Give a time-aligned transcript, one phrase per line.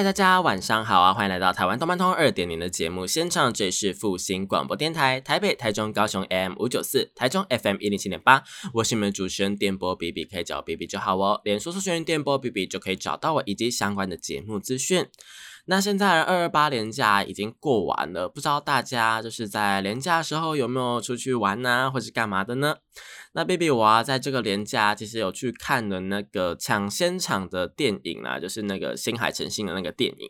[0.00, 1.12] 嗨，大家晚上好啊！
[1.12, 8.42] 欢迎来到台湾动漫通二点零的节目现场，这里是复兴广播电台，台北、台中、高雄 AM 五九四，台中 FM 一零七点八，
[8.72, 11.42] 我是你们的主持人电波 B B，可以叫我 B B 就好哦。
[11.44, 15.06] 连说搜寻电波 B B 就可以找到我以及相关的节目资讯。
[15.66, 22.76] 那现在二二八年假已经过完了，不知道大家就是在年假的时候有没有出去玩呢，或是干嘛的呢？
[23.32, 30.28] 那 baby 我啊，在这个年假其实有去看的那个抢先场的电影啦，就是那个星海诚信的那个电影，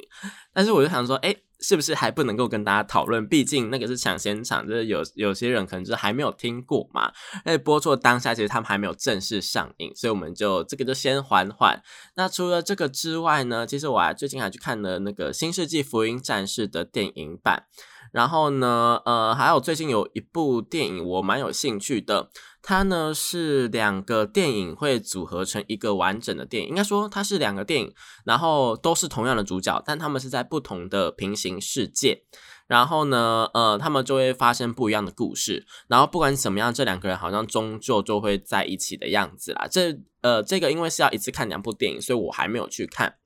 [0.52, 1.34] 但是我就想说，哎。
[1.60, 3.26] 是不是还不能够跟大家讨论？
[3.26, 7.12] 毕竟那个是抢先场，就是有有些人可能就是还没有听过嘛。
[7.44, 11.82] 那播出当下，其实他们还没有正式上映，所以我们就这个就先缓缓。
[12.16, 17.64] 那除了这个之外呢，其实我还最近还去看了那个《新世纪福音战士》的电影版。
[18.12, 22.28] 然后呢，呃，还有最近有一部电影我蛮有兴趣的。
[22.62, 27.94] 它呢是两个电影会组合成一个完整的电影，应该说它是两个电影，
[28.24, 32.22] 然后都是同样的主角，但他们是在不同的平行世界，
[32.66, 39.66] 然后呢，呃，他们就会发生不一样的故事，然后不管怎么样，这两个人好像终究就会在一起的样子啦。
[39.70, 43.16] 这呃，这个因为是要一次看两部电影，所以我还没有去看。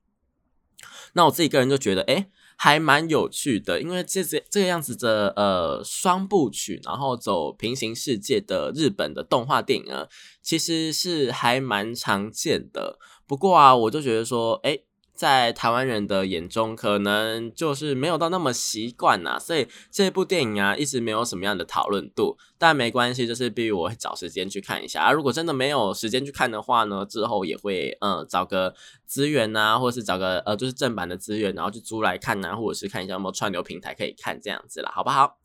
[1.14, 2.28] 那我自己个人就觉得，哎。
[2.56, 10.08] 还蛮有趣的，因为这这这个样子的呃双部曲，然后走平行世界的日本的动画电影啊，
[10.42, 12.98] 其实是还蛮常见的。
[13.26, 14.80] 不过啊，我就觉得说，哎。
[15.14, 22.36] 在台湾人的眼中，可能就是没有到那么习惯呐，所以这部电影啊，一直没有什么样的讨论度。
[22.58, 25.12] 但没关系，就是比如我会找时间去看一下啊。
[25.12, 28.74] 如果真的没有时间去看的话呢，之后也会嗯找个
[29.06, 35.36] 资源呐，或者是找个呃就是正版的资源，然后去租来看呐，或者是看一下有没有串流平台可以看这样子了，好不好？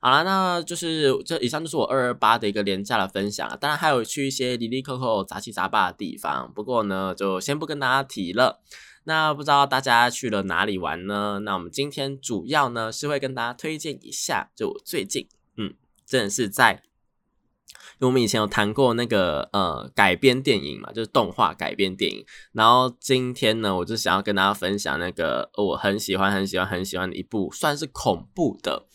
[0.00, 8.60] 好了，那就是这以上就是我二二八的一个廉价的分享当然还有去一些里里扣扣杂七杂八的地方，不过呢，就先不跟大家提了。
[9.04, 11.40] 那不知道大家去了哪里玩呢？
[11.44, 15.74] 那我们今天主要呢是会跟大家推荐一下，就我最近，嗯，
[16.06, 22.24] 真的是在，因为我们以前有谈过那个呃改编电影嘛，就是动画改编电影。
[22.52, 28.86] 然后今天呢，我就想要跟大家分享那个我很喜欢、很喜欢、很喜欢的一部，算是恐怖的。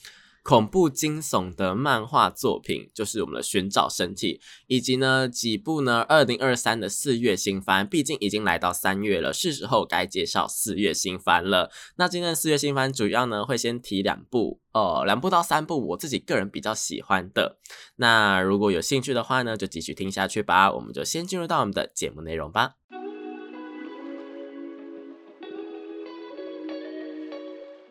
[0.43, 7.87] 恐怖惊悚的漫画作品，就是我们的《寻找身体》，以及呢几部呢二零二三的四月新番。
[7.87, 11.69] 毕竟已经来到三月了，是时候该介绍四月新番了。
[11.97, 17.59] 那今天的四月新番主要呢会先提两部，呃，两部到三部我自己个人比较喜欢的。
[17.97, 20.71] 那如果有兴趣的话呢，就继续听下去吧。
[20.71, 22.78] 我们就先进入到我们的节目内容吧。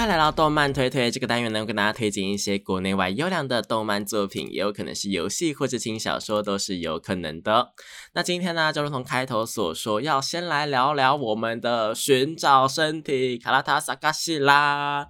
[0.00, 7.72] 快来到动漫推推这个单元呢，我跟大家推荐一些国内外优良的动漫作品，也有可能是游戏或者轻小说，都是有可能的。
[8.14, 15.06] 那今天呢，就如同开头所说，要先来聊聊我们的寻找身体卡拉塔萨卡西拉。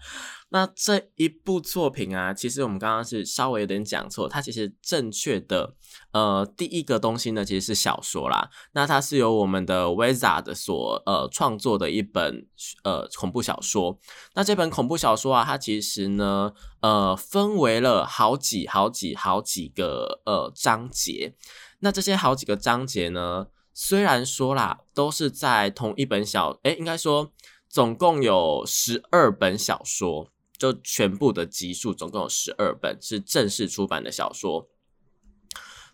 [0.53, 5.75] 那这一部作品啊，其实我们刚刚是稍微有点讲错，它其实正确的
[6.11, 8.50] 呃第一个东西呢，其实是小说啦。
[8.72, 12.49] 那它是由我们的 Wizard 所呃创作的一本
[12.83, 14.00] 呃恐怖小说。
[14.34, 21.37] 那这本恐怖小说啊，它其实呢呃分为了好几好几好几个呃章节。
[21.78, 27.31] 那这些好几个章节呢，虽然说啦，都是在同一本小，诶，应该说
[27.69, 30.28] 总共有十二本小说。
[30.60, 34.69] 就全部的集数总共有十二本是正式出版的小说，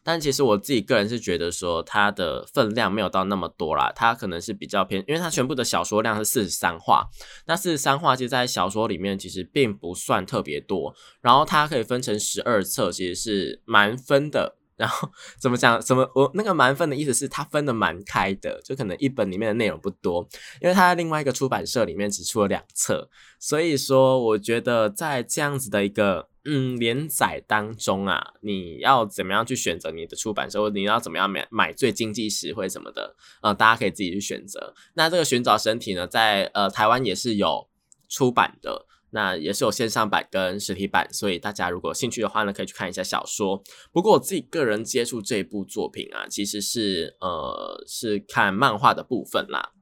[0.02, 7.06] 但其实我自己个人是觉得说它的分量没有到那么多啦，它可能是比较偏，因为它全部的小说量是四十三话，
[7.46, 14.56] 那四十三话其实，在小说里面其实并不算特别多，然后它可以分成十二册，其实是蛮分的。
[14.76, 15.80] 然后怎么讲？
[15.80, 20.28] 怎么我那个蛮分的意思是它分的蛮开的，就可能一本里面的内容不多，
[20.60, 23.08] 因为它在另外一个出版社里面只出了两册，
[23.40, 34.74] 所以说我觉得在这样子的一个嗯连载当中啊，你要怎么样去选择你的出版社，或你要怎么样买买最经济实惠什么的，呃，大家可以自己去选择。
[34.94, 37.66] 那这个寻找身体呢，在呃台湾也是有
[38.08, 38.86] 出版的。
[39.16, 43.62] 那也是有线上版跟实体版，所以大家如果有兴趣的话呢，可以去看一下小说。
[43.90, 49.72] 不过我自己个人接触这部作品啊，其实是呃是看漫画的部分啦。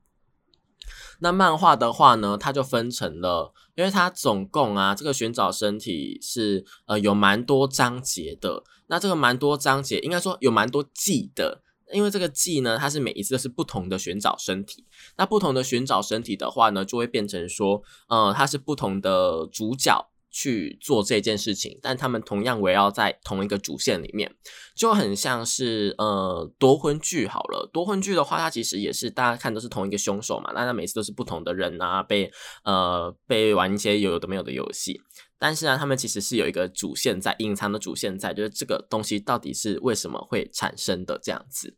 [1.19, 8.63] 那漫画的话呢，它就分成了，因为它总共啊，这个寻找身体是呃有蛮多章节的。
[8.87, 11.63] 那这个蛮多章节，应该说有蛮多季的。
[11.95, 14.85] 因为这个季呢，它是每一次都是不同的寻找身体。
[15.17, 24.35] 那不同的寻找身体的话呢，就会变成说，呃，它是不同的主角去做这件事情，但他们同样围绕在同一个主线里面，
[24.75, 27.71] 就很像是呃夺魂剧好了。
[27.73, 32.29] 夺魂剧的话，它其实也是大家看都是同一个凶手嘛，那它每次都是不同的人啊，被
[32.65, 35.01] 呃被玩一些有的没有的游戏。
[35.39, 41.77] 但是呢，他们其实是有一个主线在，隐藏的主线在，就是这个东西到底是为什么会产生的这样子。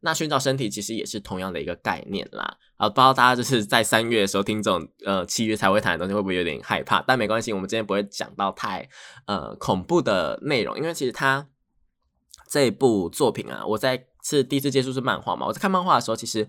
[0.00, 2.58] 那寻找身体其实也是同样的一个概念啦。
[2.76, 7.02] 啊，不知道大家就是在三月的时候听这种呃七月才会谈的东西，会不会有点害怕？
[7.02, 8.88] 但没关系，我们今天不会讲到太
[9.26, 11.48] 呃恐怖的内容，因为其实它
[12.48, 16.46] 这一部作品啊，我在是第一次接触是漫画嘛，我在看漫画的时候，其实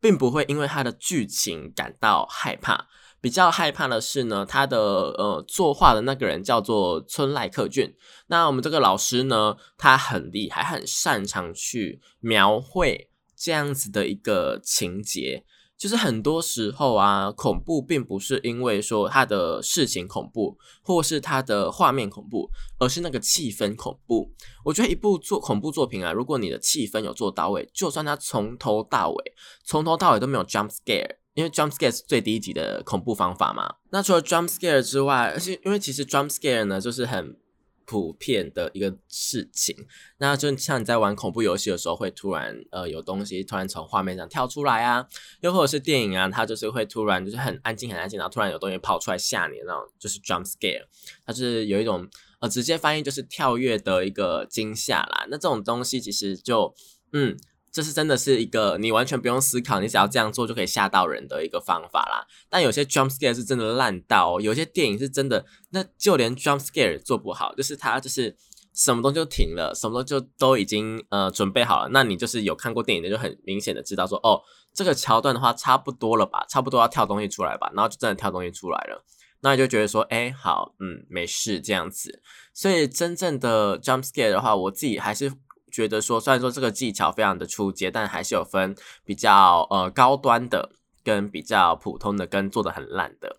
[0.00, 2.86] 并不会因为它的剧情感到害怕。
[3.22, 7.94] 比较害怕的是呢，他的呃作画的那个人叫做村濑克俊。
[8.26, 15.44] 那我们这个老师呢，他很厉害，很擅长去描绘这样子的一个情节。
[15.78, 24.32] 就是很多时候啊，恐怖并不是因为说他的事情恐怖，或是他的画面恐怖，而是那个气氛恐怖。
[24.64, 29.34] 我觉得一部作恐怖作品啊，如果你的气氛有做到位，就算它从头到尾，
[29.64, 31.16] 从头到尾都没有 jump scare。
[31.34, 33.76] 因为 jump scare 是最低级的恐怖方法嘛。
[33.90, 37.36] 那除了 jump scare 之外，而且因为其实 jump scare 呢，就是很
[37.84, 39.74] 普遍的一个事情。
[40.18, 45.06] 那就像你在玩恐怖游戏的时候，会突然呃有东西突然从画面上跳出来啊，
[45.40, 50.84] 又或者是电影啊，它就是会突然就是很安静很安静，然后突然有东西跑出来吓你那种，就是 jump scare。
[51.26, 52.08] 它是有一种
[52.40, 55.26] 呃直接翻译就是跳跃的一个惊吓啦。
[55.28, 56.74] 那这种东西其实就
[57.12, 57.36] 嗯。
[57.72, 62.26] 这是真的是一个你完全不用思考，你只要这样做就可以吓到人的一个方法啦。
[62.50, 68.36] 但有些 jump scare 是真的烂到，哦有些电影是真的，那就连 jump scare 做不好，就是他就是
[68.74, 71.88] 什么东西就停了，什么东西就都已经呃准备好了。
[71.92, 74.42] 那你就是有看过电影的，就很明显的知道说，哦，
[74.74, 79.02] 这个桥段的话差不多了吧，差不多要跳东西出来吧，然后就真的跳东西出来了，
[79.40, 82.20] 那你就觉得说，哎，好，嗯，没事这样子。
[82.52, 85.32] 所以真正的 jump scare 的话，我自己还是。
[85.72, 90.70] 觉得说，虽然说这个技巧非常的出阶，但还是有分比较呃高端的
[91.02, 93.38] 跟比较普通的，跟做的很烂的。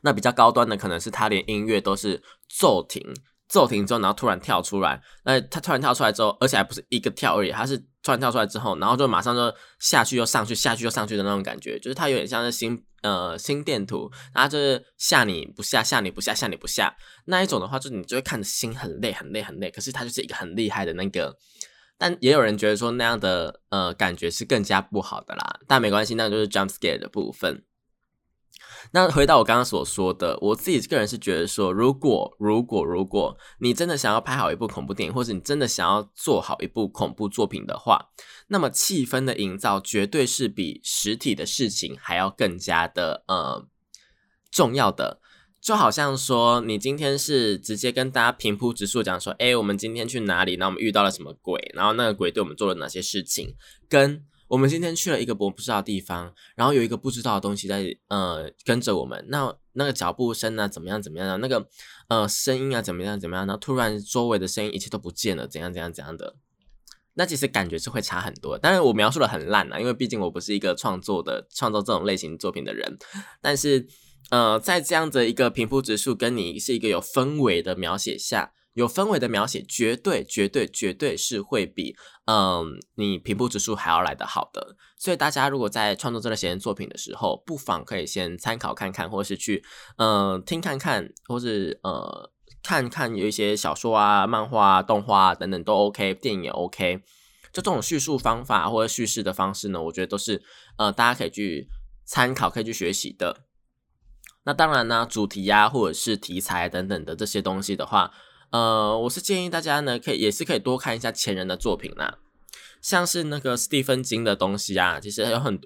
[0.00, 3.14] 那比较高端的，可能是他连音乐都是骤停。
[3.48, 21.36] 骤停之后，然后突然跳出来，那他突然跳出来之后，而且还不是一个跳而已，他是突然跳出来之后，然后就马上就下去又上去，下去又上去的那种感觉，就是它有点像是心呃心电图，然后就是吓你不下，吓你不下，吓你不下那一种的话，就你就会看着心很累很累很累，可是它就是一个很厉害的那个，
[21.98, 27.64] 但也有人觉得说那样的呃感觉是更加不好的啦，但没关系，那就是 jump scare 的部分。
[28.92, 38.10] 那回到我刚刚所说的，我自己个人是觉得说，如果如果如果你真的想要拍好一部恐怖电影，或者你真的想要做好一部恐怖作品的话，
[38.48, 43.66] 那么气氛的营造绝对是比实体的事情还要更加的呃
[44.50, 45.20] 重要的。
[45.60, 50.54] 就好像说，你今天是直接跟大家平铺直述讲说，哎，我们今天去哪里？
[50.54, 51.60] 然后我们遇到了什么鬼？
[51.74, 53.54] 然后那个鬼对我们做了哪些事情？
[53.86, 59.24] 跟我们今天去了一个我不知道的地方，然后有一个不知道的东西在呃跟着我们。
[59.28, 61.40] 那那个脚步声啊，怎么样怎么样？
[61.40, 61.64] 那个
[62.08, 63.46] 呃声音啊，怎么样怎么样？
[63.46, 66.34] 然后突然周围的声音一切都不见了，怎样怎样怎样的？
[67.14, 68.58] 那其实感觉是会差很多。
[68.58, 72.98] 当然我描述的很烂啊，因为毕竟我不是一个创作的创作这种类型作品的人。
[73.40, 73.86] 但是
[74.30, 78.50] 呃，在这样的一个平铺直述，跟你是一个有氛围的描写下。
[78.74, 81.96] 有氛围的描写，绝对、绝对、绝对是会比
[82.26, 84.76] 嗯你平铺直述还要来得好的。
[84.96, 89.64] 所以大家如果在创作这类型作品的时候，不妨可以先参考看看，或是去
[89.96, 92.30] 嗯听看看，或是呃
[92.62, 96.98] 看看有一些小说啊、漫画啊、动画等等都 OK，电影也 OK。
[97.52, 100.40] 就这种叙述方法或者叙事的方式呢，我觉得都是
[100.78, 101.68] 呃大家可以去
[102.04, 103.44] 参考、可以去学习的。
[104.44, 108.12] 那当然呢，主题呀或者是题材等等的这些东西的话。
[108.50, 112.18] 呃，我是建议大家呢，可以也是可以多看一下前人的作品啦，
[112.80, 115.60] 像是那个斯蒂芬金的东西啊，其实有很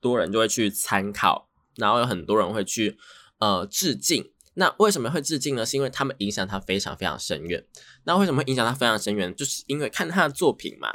[0.00, 2.98] 多人就会去参考，然后有很多人会去
[3.38, 4.30] 呃致敬。
[4.54, 5.64] 那为什么会致敬呢？
[5.64, 7.64] 是因为他们影响他非常非常深远。
[8.04, 9.34] 那为什么会影响他非常深远？
[9.34, 10.90] 就是因为看他的作品嘛。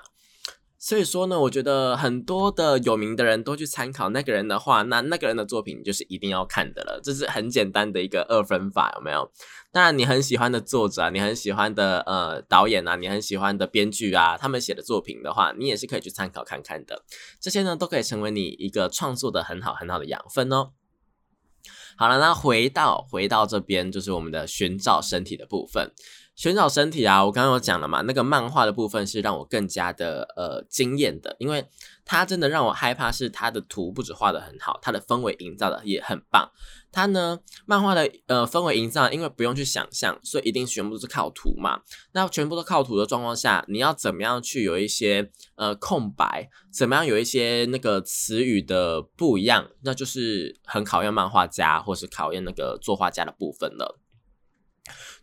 [0.86, 7.02] 所以说呢，我觉得很多的有名的人都去参考那个人的话，那那个人的作品就是一定要看的了。
[7.04, 9.32] 这是很简单的一个二分法，有没有？
[9.72, 17.02] 当然，你很喜欢的作者啊，你很喜欢的呃导演啊，你很喜欢的编剧啊，他们写的作品的话，你也是可以去参考看看的。
[17.40, 20.74] 这些呢，都可以成为你一个创作的很好很好的养分哦。
[21.98, 25.92] 好了，那回到回到这边，就是我们的寻找身体的部分。
[26.36, 31.66] 寻找身体啊，我刚刚有讲了嘛，那个漫画的部分是让我更加的呃惊艳的，因为
[32.04, 36.52] 它真的让我害怕，是它的图不止画的很好，它的氛围营造的也很棒。
[36.92, 41.80] 它呢，漫画的呃氛围营造，因为不用去想象，所以一定全部都是靠图嘛。
[42.12, 54.00] 那全部都靠图的状况下，你要怎么样去有一些呃空白，怎么样有一些那个词语的不一样，那就是很考验漫画家或是考验那个作画家的部分了。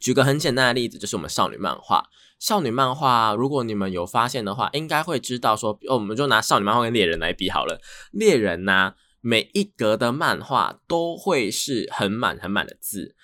[0.03, 2.05] 举个很简单的例子，就是我们少女漫画。
[2.41, 7.81] 少女漫画，如果你们有发现的话，应该会知道说，哦，我们就拿少女漫画跟猎人来比好了。
[8.11, 13.15] 猎人呢，每一格的漫画都会是很满很满的字，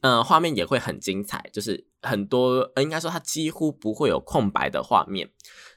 [0.00, 5.30] 呃，画面也会很精彩，就是很多，应该说它几乎不会有空白的画面。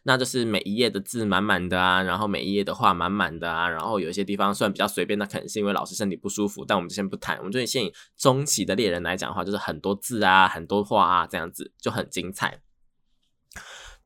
[0.04, 7.38] 那就是每一页的字满满的啊，然后每一页的画满满的啊，然后有一些地方虽然比较随便，那可能是因为老师身体不舒服，但我们就先不谈。
[7.38, 12.62] 我们就先以中期的猎人来讲的话，就是很多字啊，很多画啊，这样子就很精彩。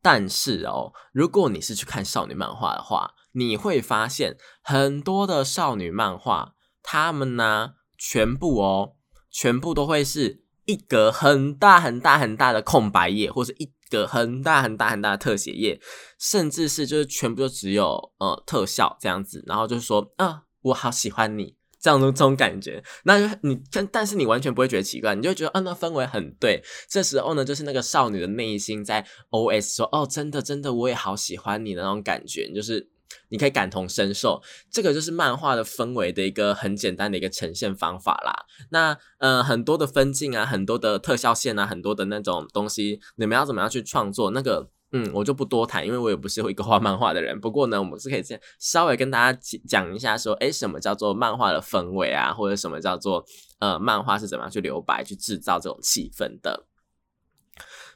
[0.01, 8.95] 但是哦，如果你是去看少女漫画的话，你会发现很多的少女漫画，他们呢全部哦，
[9.31, 13.71] 全部都会是一格很大很大很大的空白页，或者一。
[13.91, 15.79] 个很大很大很大的特写页，
[16.19, 26.63] 甚至是就是全部都只有呃特效这样子，然后就是说啊，我好喜欢你这样的这种感觉，那就你但但是你完全不会觉得奇怪，你就觉得啊，那氛围很对。
[26.89, 32.89] 这时候呢，就是那个少女的内心在 O S 说哦，真的真的，我也好喜欢你的那种感觉，就是。
[33.29, 34.41] 你可以感同身受，
[34.71, 38.45] 这个就是漫画的氛围的一个很简单的一个呈现方法啦。
[38.69, 44.31] 那呃，很多的分镜啊，很多的特效线啊，很多的那种东西，你们要怎么样去创作？
[44.31, 47.39] 那个嗯，我就不多谈，因为我也不是一个画漫画的人。
[47.41, 53.25] 不过呢，我们是可以这样稍微跟大家讲一下，说诶，什么叫做漫画的氛围啊，或者什么叫做
[53.59, 56.65] 呃，漫画是怎么样去留白、去制造这种气氛的。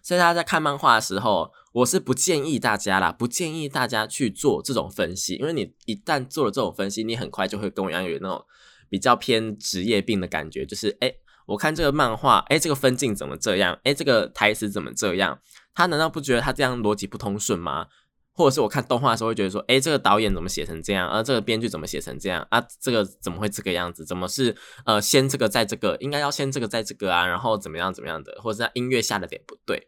[0.01, 8.43] 所以大家在看漫画的时候，我是不建议大家啦，不建议大家去做这种分析，因为你一旦做了这种分析，你很快就会跟我一样有那种
[8.89, 11.13] 比较偏职业病的感觉，就是哎，
[11.45, 13.79] 我看这个漫画，哎，这个分镜怎么这样？
[13.83, 15.39] 哎，这个台词怎么这样？
[15.73, 17.87] 他难道不觉得他这样逻辑不通顺吗？
[18.33, 21.07] 或者是我看动画的时候会觉得说，哎，这个导演怎么写成这样？
[21.07, 22.45] 啊，这个编剧怎么写成这样？
[22.49, 24.05] 啊，这个怎么会这个样子？
[24.05, 24.55] 怎么是
[24.85, 25.95] 呃先这个再这个？
[26.01, 27.25] 应该要先这个再这个啊？
[27.25, 28.37] 然后怎么样怎么样的？
[28.41, 29.87] 或者是音乐下的点不对？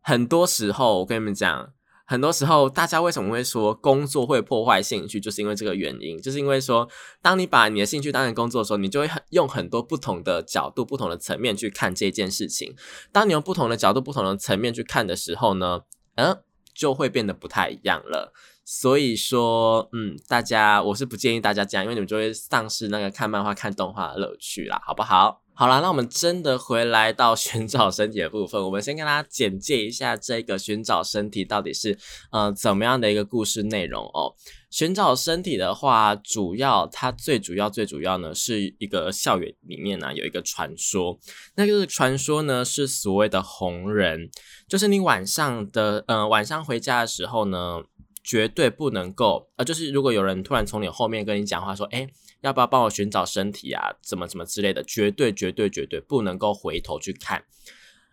[0.00, 1.72] 很多时候，我跟你们讲，
[2.06, 6.88] 很多时候大家为什么会说工作会破坏兴趣，就是因为这个原因，就是因为说，
[7.20, 12.74] 当你把你的兴趣当成工作的时候，你就会很用很多不同的角度、不同的层面去看这件事情。
[13.12, 15.80] 当你用不同的角度、不同的层面去看的时候呢，
[16.16, 16.38] 嗯。
[16.74, 18.32] 就会变得不太一样了，
[18.64, 25.42] 所以说，嗯，大家我是不建议大家这样，因为你们就会丧失那个看漫画、看动画的乐趣啦，好不好？
[25.58, 31.98] 好啦，那我们真的回来到寻找身体的部分，我们先跟大家简介一下这个寻找身体到底是
[32.30, 34.36] 呃怎么样的一个故事内容哦。
[34.70, 41.18] 寻找身体的话，主要它最主要最主要呢是一个校园里面呢有一个传说，
[41.56, 44.30] 那就是传说呢是所谓的红人，
[44.68, 47.82] 就是你晚上的呃晚上回家的时候呢，
[48.22, 52.08] 绝对不能够呃就是如果有人突然从你后面跟你讲话说，哎。
[52.40, 53.94] 要不要帮我寻找身体啊？
[54.02, 57.44] 怎么怎么之类的，绝对绝对绝对不能够回头去看，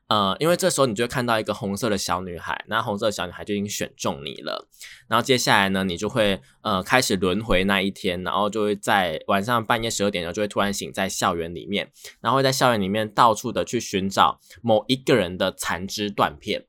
[0.08, 4.67] 呃，因为这时候你就会看到一个红色的小女孩，那红色的小女孩就已经选中你了。
[5.08, 11.91] 然后接下来呢，你就会呃开始轮回那一天，然后就会在晚上半夜十二点呢，就会突然醒在校园里面，
[12.22, 16.65] 然后会在校园里面到处的去寻找某一个人的残肢断片。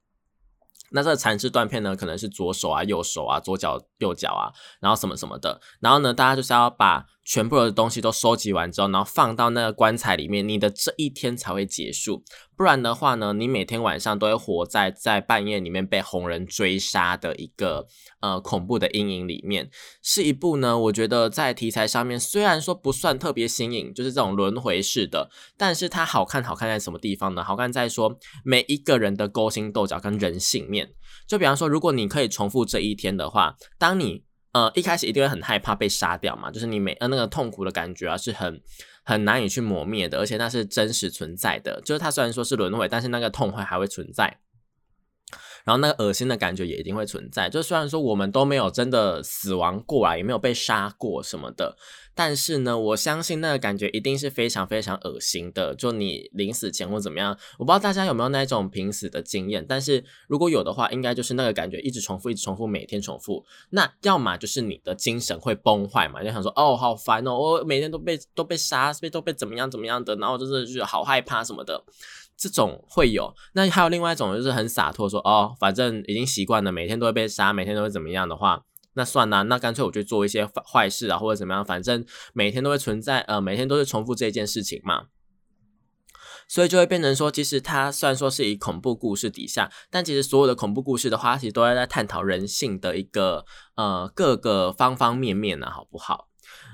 [0.91, 5.61] 那这个残肢断片呢，可能是左手啊、右手啊、左脚、右脚啊，然后什么什么的。
[5.81, 12.23] 然后呢，大家就是要把全部的东西都收集完之后，然后放到那个棺材里面，你的这一天才会结束。
[12.57, 17.87] 不然的话呢，你每天晚上都会活在在半夜里面被红人追杀的一个
[18.21, 19.69] 呃恐怖的阴影里面。
[20.03, 25.29] 是一部呢，我觉得在题材上面虽然说不算特别新颖，就是这种轮回式的，
[25.59, 27.43] 但是它好看好看在什么地方呢？
[27.43, 30.93] 好看在说每一个人的勾心斗角跟人性面。
[31.27, 34.23] 就比方说，如果你可以重复这一天的话，当你
[34.65, 38.61] 呃一开始一定会很害怕被杀掉嘛，就是你每呃那个痛苦的感觉啊是很。
[39.09, 41.81] 很难以去磨灭的，而且那是真实存在的。
[41.83, 44.37] 就是它虽然说是轮回，但是那个痛会还会存在。
[45.67, 47.51] 然后那个恶心的感觉也一定会存在。
[47.51, 51.77] 就虽然说我们都没有真的死亡过啊，也没有被杀过什么的。
[52.15, 55.75] 但是呢，我相信那个感觉一定是非常非常恶心的。
[55.75, 59.67] 就你临死前或怎么样，我不知道大家有没有那种濒死的经验。
[59.69, 63.45] 但是如果有的话，应该就是那个感觉一直重复，一直重复，每天重复。
[63.71, 71.85] 那要么就是你的精神会崩坏嘛，就想说哦，好烦哦，我每天都被都被杀，被都被怎么样怎么样的，然后就是就是好害怕什么的。
[72.37, 73.35] 这种会有。
[73.55, 78.65] 那还有另外一种就是很洒脱，说哦，反正已经习惯了，每天都会被杀，每天都会怎么样的话。
[78.95, 82.03] 那算了，那干脆我就做一些坏事啊，或者怎么样，反正
[82.33, 85.09] 每天都会存在，呃，每天都是重复这件事情嘛，
[86.49, 96.29] 所以就会变成说，其实它虽然说是以恐怖故事底下，但其实所有的恐怖故事的话，其实都在探讨人性的一个呃各个方方面面呢，好不好？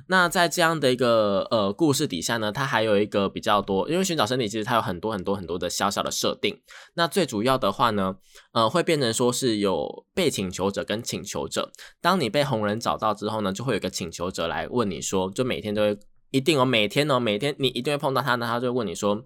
[0.08, 6.60] 那在这样的一个呃故事底下呢，它还有一个比较多，因为寻找身体其实它有很多很多很多的小小的设定。
[6.94, 8.16] 那最主要的话呢，
[8.52, 11.70] 呃，会变成说是有被请求者跟请求者。
[12.00, 15.98] 当你被红人找到之后呢，就会有一个请求者来问你说，就每天都会
[16.32, 19.24] 一定哦，每天哦，每天你一定会碰到他呢，他就问你说，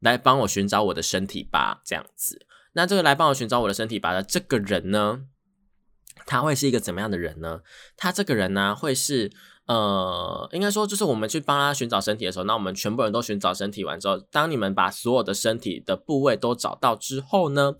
[0.00, 2.46] 来帮我寻找我的身体吧，这样子。
[2.74, 5.22] 那这个来帮我寻找我的身体吧的这个人呢，
[6.26, 7.60] 他会是一个怎么样的人呢？
[7.96, 9.32] 他这个人呢，会是。
[9.66, 17.74] 呃，应该说就是我们去帮他寻找身体的时候，那我们全部人都寻找身体完之后，当你们把所有的身体的部位都找到之后呢，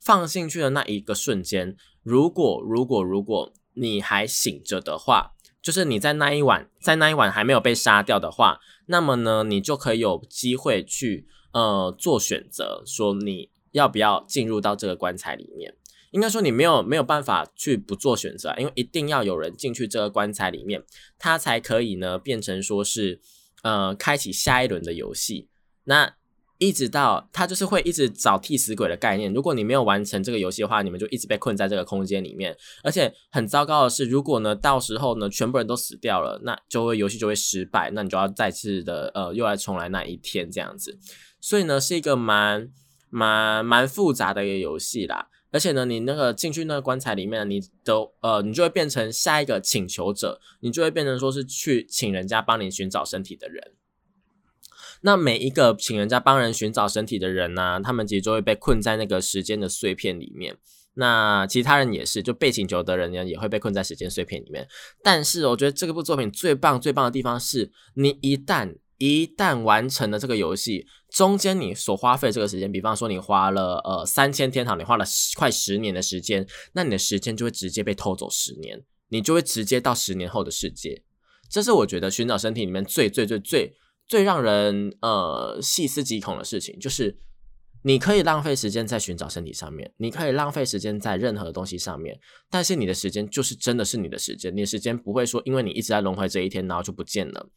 [0.00, 15.76] 放进去的那一个瞬间，如果如果如果你还醒着的话，就是你在那一晚在那一晚还没有被杀掉的话，那么呢，你就可以有机会去呃做选择，说你要不要进入到这个棺材里面。
[16.10, 20.82] 应该说你没有没有办法去不做选择，因为一定要有人进去这个棺材里面，
[21.18, 23.20] 他才可以呢变成说是
[23.62, 25.48] 呃开启下一轮的游戏。
[25.84, 26.14] 那
[26.58, 29.32] 一直到他就是会一直找替死鬼的概念。
[29.32, 32.56] 如果你没有完成这个游戏的话，你们就一直被困在这个空间里面。
[32.82, 40.98] 而且很糟糕的是，如果呢到时候呢全部人都死掉了，那就会游戏就会失败，那你就要再次的呃又来重来那一天这样子。
[41.40, 42.68] 所以呢是一个蛮
[43.08, 45.28] 蛮蛮复杂的一个游戏啦。
[45.50, 53.72] 而且呢，你那个进去那个棺材里面，你都呃，你就会变成下一个请求者，你就会变成说是去请人家帮你寻找身体的人。
[55.00, 60.56] 那每一个请人家帮人寻找身体的人呢，他们其实就会被困在那个时间的碎片里面。
[60.94, 64.66] 那其他人也是，就被请求的人呢，也会被困在时间碎片里面。
[65.00, 75.04] 但是我觉得这部作品最棒最棒的地方是，你一旦一旦完成了这个游戏，中间你所花费这个时间，比方说你花了呃三千天堂，你花了
[75.36, 81.04] 快十年的时间，那你的时间就会直接被偷走十年，你就会直接到十年后的世界。
[81.48, 83.74] 这是我觉得寻找身体里面最最最最
[84.06, 87.16] 最让人呃细思极恐的事情，就是
[87.84, 92.18] 你可以浪费时间在寻找身体上面，你可以浪费时间在任何的东西上面，
[92.50, 97.48] 但是你的时间就是真的是你的时间，你的时间不会说因为你一直在轮回这一天，然后就不见了，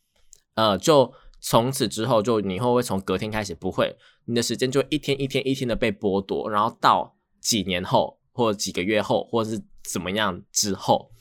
[0.54, 1.12] 呃就。
[1.44, 11.12] 从此之后，就你会不会从隔天开始不会，你的时间就一天一天一天的被剥夺，然后到几年后或几个月后，或者是怎么样之后，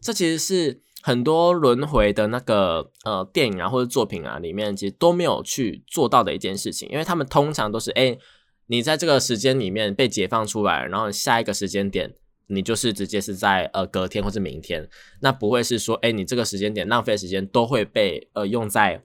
[0.00, 8.18] 这其实是很多轮回的那个呃电影啊或者作品啊里面其实都没有去做到的一件事情，因为他们通常都是哎，
[8.66, 12.12] 你在这个时间里面被解放出来，然后下一个时间点
[12.48, 14.88] 你就是直接是在呃隔天或者明天，
[15.20, 19.04] 那不会是说哎你这个时间点浪费时间都会被呃用在。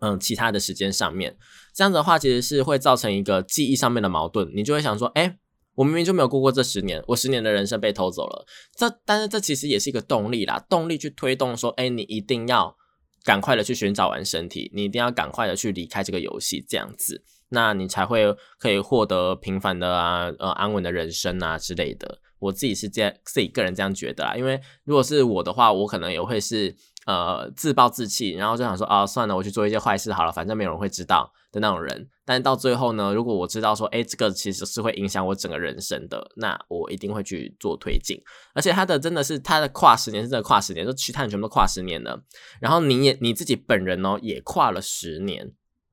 [0.00, 1.34] 嗯，其他的时间上面，
[1.74, 4.50] 这样子的话，其实是会造成一个记忆上面的矛盾。
[4.54, 5.38] 你就会想说，哎，
[5.74, 8.46] 我明明就没有过过这十年，我十年的人生被偷走了。
[8.76, 12.76] 这，但是这其实也是一个动力啦，动力去推动说，哎，你一定要
[13.24, 22.18] 赶快的去寻找完身体，你一定要赶快的去离开这个游戏，这样子，那你才会可以获得平凡的啊，呃，安稳的人生啊之类的。
[22.38, 24.36] 我自己是这样，自己个人这样觉得啦。
[24.36, 26.76] 因为如果是我的话，我可能也会是。
[27.06, 32.08] 呃，自暴自弃，然后就想说啊，算了，我去做一些坏事好了，反正没有人会知道的那种人。
[32.24, 38.20] 但是到最后呢，如果我知道说，哎，这个其实是会影响我整个人生的，那我一定会去做推进。
[38.54, 42.20] 而且他的真的是他的跨十年，是真的跨十年，就其他人全部都跨十年了。
[42.60, 45.52] 然后你也你自己本人哦，也跨了十年。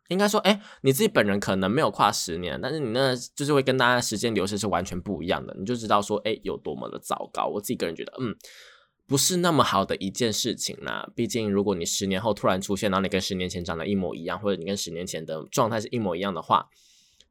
[0.09, 5.55] 应该说，哎，你自己本人可能没有跨十年，但是你那就是会跟大家时间流逝是完全不一样的。
[5.59, 7.45] 你就知道说，哎，有多么的糟糕。
[7.45, 8.35] 我自己个人觉得，嗯。
[9.13, 11.07] 不是那么好的一件事情啦。
[11.15, 16.67] 毕竟，如果你十年后突然出现，然后你跟十年前长得一模一样，或者你跟十年前的状态是一模一样的话，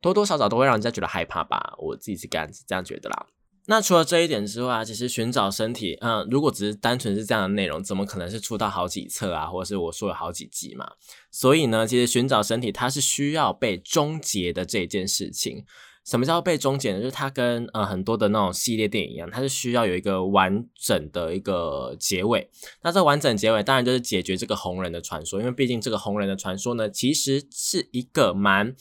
[0.00, 1.74] 多多少少都会让人家觉得害怕吧。
[1.78, 3.26] 我自己是这样子这样觉得啦。
[3.66, 10.88] 那除了这一点之外，其实寻找身体，嗯，如果只是单纯是这样的内容，怎么可能是出到好几册啊，或者是我说有好几集嘛？
[11.32, 15.64] 所以呢，其实寻找身体它是需要被终结的这件事情。
[16.04, 16.98] 什么叫被终结呢？
[16.98, 22.50] 就是它跟呃很多的那种系列电影一样，它是需要有一个完整的一个结尾。
[22.82, 28.74] 那这完整结尾当然就是解决这个红人的传说，因为毕竟这个红人的传说呢，其实是一个蛮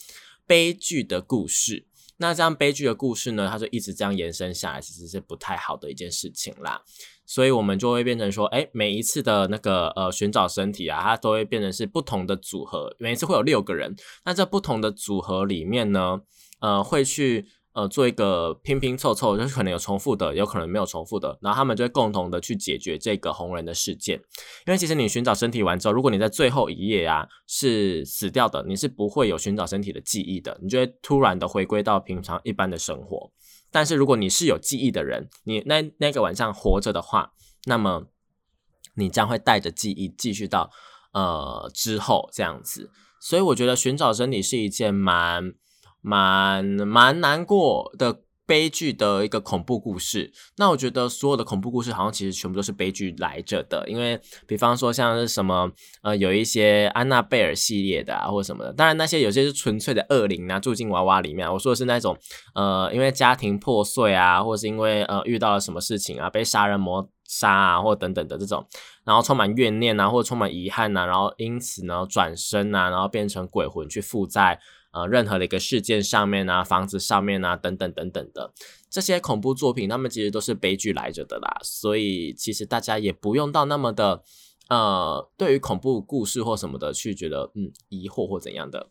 [0.48, 1.86] 悲剧的故事。
[2.18, 6.84] 那这样悲剧的故事呢，它就一直这样延伸下来，其实是不太好的一件事情啦。
[7.26, 13.96] 所以我们就会变成说，哎，每一次的那个呃寻找身体啊，它都会变成是不同的组合，每一次会有六个人。
[14.26, 16.20] 那这不同的组合里面呢，
[16.62, 24.18] 呃，会去呃做一个拼拼凑凑，就是可能有重复的，有可能没有重复的，然后他们就会共同的去解决这个红人的事件。
[24.68, 33.32] 因为其实你寻找身体完之后，如果你在最后一页啊是死掉的，你是不会有寻找身体的记忆的，你就会突然的回归到平常一般的生活。
[33.72, 37.32] 但是如果你是有记忆的人，你那那个晚上活着的话，
[37.66, 38.04] 那么
[38.96, 40.70] 你将会带着记忆继续到
[41.14, 42.92] 呃之后这样子。
[43.22, 45.54] 所以我觉得寻找真理是一件蛮
[46.02, 48.22] 蛮蛮难过的。
[48.44, 62.18] 悲剧的一个恐怖故事，那我觉得所有的恐怖故事好像其实全部都是悲剧来着的，因为比方说像是什么呃有一些安娜贝尔系列的啊或者什么的，当然那些有些是纯粹的恶灵啊住进娃娃里面，我说的是那种
[62.54, 68.68] 呃因为家庭破碎啊，或者是因为呃遇到了什么事情啊被杀人魔杀啊或等等的这种，
[69.06, 74.60] 然后充满怨念啊或者充满遗憾呐，然后因此呢转身啊，然后变成鬼魂去附在。
[74.92, 78.54] 呃，任何的一个事件上面啊，房子上面啊，等等等等的
[78.90, 81.60] 这些恐怖作品，他们其实都是悲剧来着的啦。
[81.64, 84.22] 所以其实大家也不用到那么的
[84.68, 88.90] 呃，对于恐怖故事或什么的去觉得嗯疑惑或怎样的。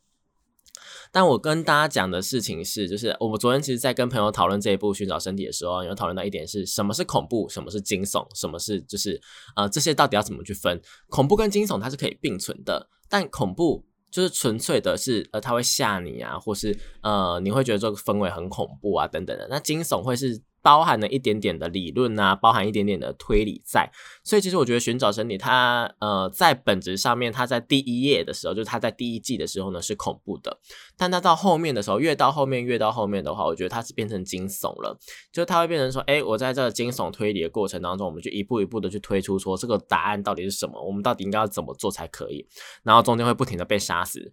[1.13, 9.21] 但我跟大家讲的事情是，就是我们昨天其实，在跟朋友讨论这一部《寻找身体》的时候，有讨论到一点是什么是恐怖，什么是惊悚，什么是就是
[9.57, 10.81] 呃这些到底要怎么去分？
[11.09, 13.85] 恐怖跟惊悚它是可以并存的，但恐怖。
[14.11, 19.47] 就是纯粹的是，呃，他会吓你啊，或是呃，你会觉得这个氛围很恐怖啊，等等的。
[19.49, 20.43] 那惊悚会是。
[20.63, 23.91] 包含了一点点的理论啊，包含一点点的推理在，
[24.23, 30.59] 所以其实我觉得寻找真理，它呃在本质上面，它在第一页的时候，就是它在第一季的时候呢是恐怖的，
[30.97, 34.99] 但它到后面的时候，越到后面越到后面的话，我觉得它是变成惊悚了，
[35.33, 42.47] 就是它会变成说，哎，我在这个惊悚推理的过程当中，我们就一步一步的去推出说这个答案到底是什么，我们到底应该要怎么做才可以，
[42.83, 44.31] 然后中间会不停的被杀死，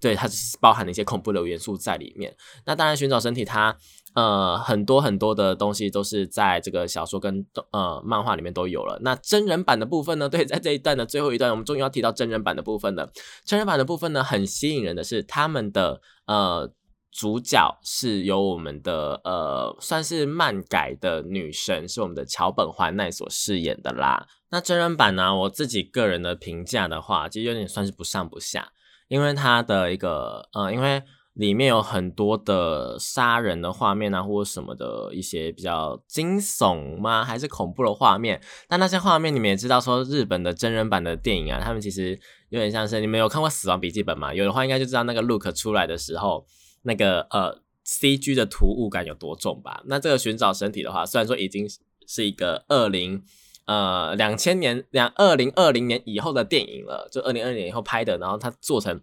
[0.00, 2.34] 对，它是包含了一些恐怖的元素在里面。
[2.64, 3.76] 那当然寻找身体它。
[4.16, 8.98] 呃，很多很多的东西都是在这个小说跟呃漫画里面都有了。
[9.02, 10.26] 那真人版的部分呢？
[10.26, 13.12] 对，在这一段的最后一段，我们终于要提到真人版的部分了。
[13.44, 16.72] 真人版的部分呢，很吸引人的是，他们的呃
[17.12, 24.26] 主角是由我们的呃算是漫改的女神，是我们的桥本环奈所饰演的啦。
[24.48, 28.72] 那真人版呢，我自己个人的评价的话，其实有点算是不上不下，
[29.08, 31.02] 因为它的一个呃，因为。
[31.36, 37.22] 里面有很多的杀人的画面啊，或者什么的一些比较惊悚吗？
[37.22, 38.40] 还是恐怖的画面？
[38.66, 42.18] 但那些画面你们也知道，说日本的真人版的电影啊，他们其实
[42.48, 44.32] 有点像是你们有看过《死亡笔记本》吗？
[44.32, 46.46] 有的话应该就知道那个 look 出来的时候，
[46.82, 49.82] 那个呃 CG 的突兀感有多重吧？
[49.86, 51.68] 那这个寻找身体的话，虽然说已经
[52.06, 53.22] 是一个二零。
[53.66, 58.96] 呃，两千年两二零二零年以后的电影了，就二零二零年以后拍的，然后它做成，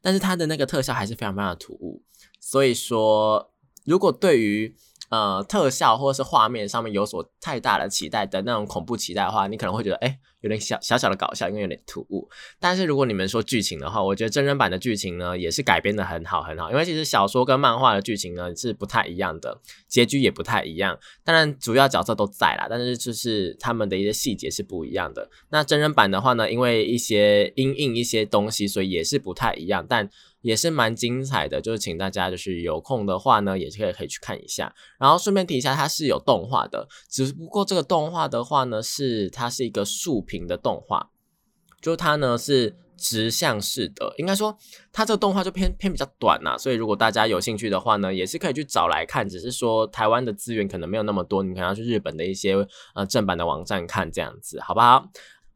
[0.00, 2.02] 但是它的那个特效还是非常非常的突兀，
[2.40, 3.52] 所以说，
[3.84, 4.76] 如果对于。
[5.10, 12.28] 呃，特效或者是画面上面有所太大的期待的那种恐怖期待的话，你可能会觉得，哎，有点小小小的搞笑，因为有点突兀。
[12.60, 16.70] 但是如果你们说剧情的话，我觉得真人版的剧情呢，也是改编的很好很好。
[16.70, 20.98] 因为其实小说跟漫画的剧情呢是不太一样的，结局也不太一样。
[21.24, 25.28] 当然，主要角色都在啦，但是就是他们的一些细节是不一样的。
[25.50, 30.08] 那真人版的话呢，因为一些阴影一些东西，所以也是不太一样，但。
[30.40, 34.72] 也是蛮精彩的，就是请大家就是有空的话呢，也是可以可以去看一下。
[34.96, 41.08] 然后顺便提一下，它是有动画的，只不过这个动画的话呢，是它是一个竖屏的动画，
[41.80, 44.14] 就它呢是直向式的。
[44.18, 44.56] 应该说，
[44.92, 49.28] 它这个动画就偏偏比较短呐，所以如果大家有兴趣的话呢，也是可以去找来看。
[49.28, 52.54] 只是说台湾的资源可能没有那么多，你可能要去日本的一些
[52.94, 55.08] 呃正版的网站看这样子，好不好？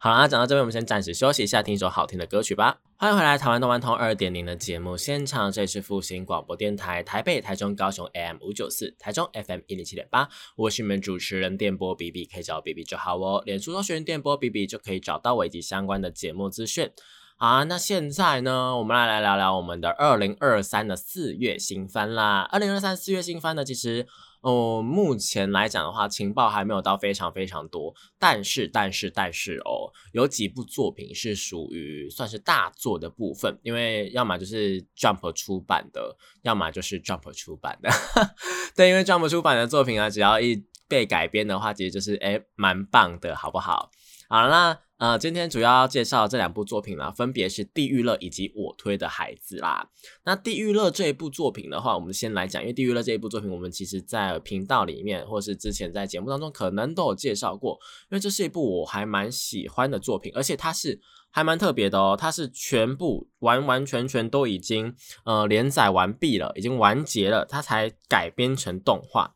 [0.04, 2.80] 好了，讲到这边，我们先暂时休息一下，听一首好听的歌曲吧。
[2.96, 10.28] 欢迎回来，台湾动漫通二点零的节目现场，这里是复兴广播电台台北、台中、高雄 AM 五九四，台中 FM 一零七点八。
[10.56, 13.44] 我是你们主持人电波 B B，可以找 B B 就好哦。
[13.46, 16.90] 脸书搜寻电波 B B 就可以找到我以及相关的节目资讯。
[17.36, 22.48] 好，那现在呢，我们来来聊聊我们的二零二三的四月新番啦。
[22.50, 24.08] 二零二三四月新番呢，其实。
[24.42, 37.90] 哦，目前来讲的话，情报还没有到非常非常多，但是但是但是哦，有几部作品是属于算是大作的部分，因为要么就是 Jump 出版的，要么就是 Jump 出版的。
[38.76, 43.90] 对，因为 Jump 出版的作品啊，只要一被改编的话，其实就是哎蛮棒的，好不好？
[44.28, 44.78] 好了，那。
[45.02, 49.90] 呃，今天主要介绍这两部作品啦，分别是《地狱乐》以及我推的孩子啦。
[50.24, 57.76] 那《地狱乐》这一部作品的话，我们先来讲，因为《地狱乐》这一部作品，我们其实在频道里面，或是之前在节目当中，可能都有介绍过。
[58.12, 61.00] 因为这是一部我还蛮喜欢的作品，而且它是
[61.32, 69.34] 还蛮特别的哦，它是全部完完全全都已经呃连载完毕了，已经完结了，它才改编成动画。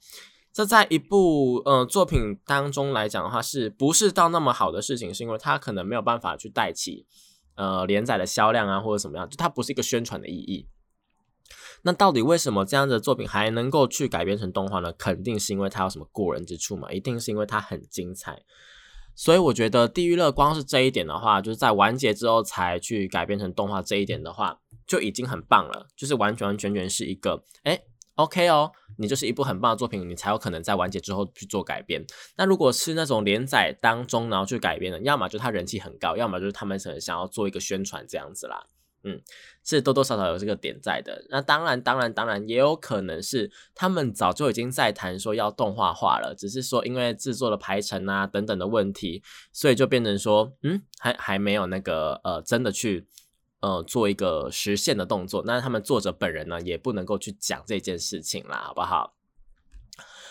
[0.57, 5.13] 这在一部呃作品当中来讲的话，是不是到那么好的事情？
[5.13, 7.05] 是因为它可能没有办法去带起
[7.57, 9.29] 呃连载的销量啊，或者什么样？
[9.29, 10.67] 就它不是一个宣传的意义。
[11.83, 14.91] 那到底为什么这样的作品还能够去改编成动画呢？
[14.95, 16.91] 肯定是因为它有什么过人之处嘛？
[16.91, 18.43] 一定是因为它很精彩。
[19.15, 25.87] 所以我觉得《地狱乐》光是这一点的话，就是在完结之后才去改编成动画这一点的话，就已经很棒了。
[25.95, 27.79] 就是完完全全是一个哎。
[28.17, 32.05] OK 哦，你就是一部很棒的作品，你才有可能在完结之后去做改编。
[32.37, 38.67] 那如果是那种连载当中然后去改编的，要么就他人气很高，要么就是他们可能想要做一个宣传这样子啦。
[39.05, 39.21] 嗯，
[39.63, 41.25] 是多多少少有这个点在的。
[41.29, 53.07] 那当然，当然，当然也有可能是他们早就已经在谈说要动画化了，只是说因为制作的排程啊等等的问题，所以就变成说，嗯，还还没有那个呃真的去。
[53.67, 59.15] 呃，做一个实现的动作，那他们作者本人呢，也不能够去讲这件事情啦，好不好？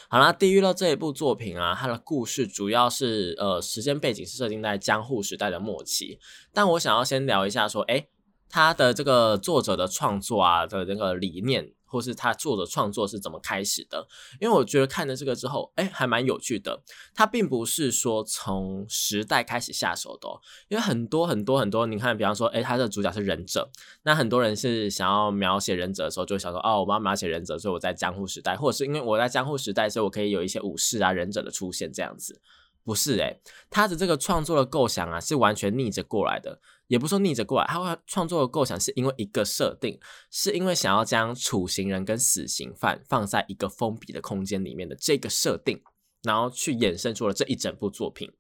[0.08, 6.18] 好啦，《地狱乐》这一部作品啊，它的故事主要是呃，时间背景是设定在江户时代的末期，
[6.54, 8.08] 但我想要先聊一下说，哎，
[8.50, 11.74] 他的这个作者的创作啊的那个理念。
[11.86, 14.08] 或是他做的创作是怎么开始的？
[14.40, 16.82] 因为我觉得看了这个之后，哎，还蛮有趣的。
[17.14, 20.28] 他并不是说从时代开始下手的，
[20.68, 23.70] 因为很多很多很多，你看，比方说，哎，他的主角是忍者，
[24.04, 32.42] 那很多人是想要描写忍者的时候，就想说，哦，我要描写忍者，所以我在江户时代，或者是因为我在江户时代，所以我可以有一些武士啊、忍者的出现这样子。
[32.86, 45.82] 不是诶，他的这个创作的构想啊，是完全逆着过来的，也不说逆着过来，他会创作的构想是因为一个设定，是因为想要将处刑人跟死刑犯放在一个封闭的空间里面的这个设定，
[46.22, 48.32] 然后去衍生出了这一整部作品。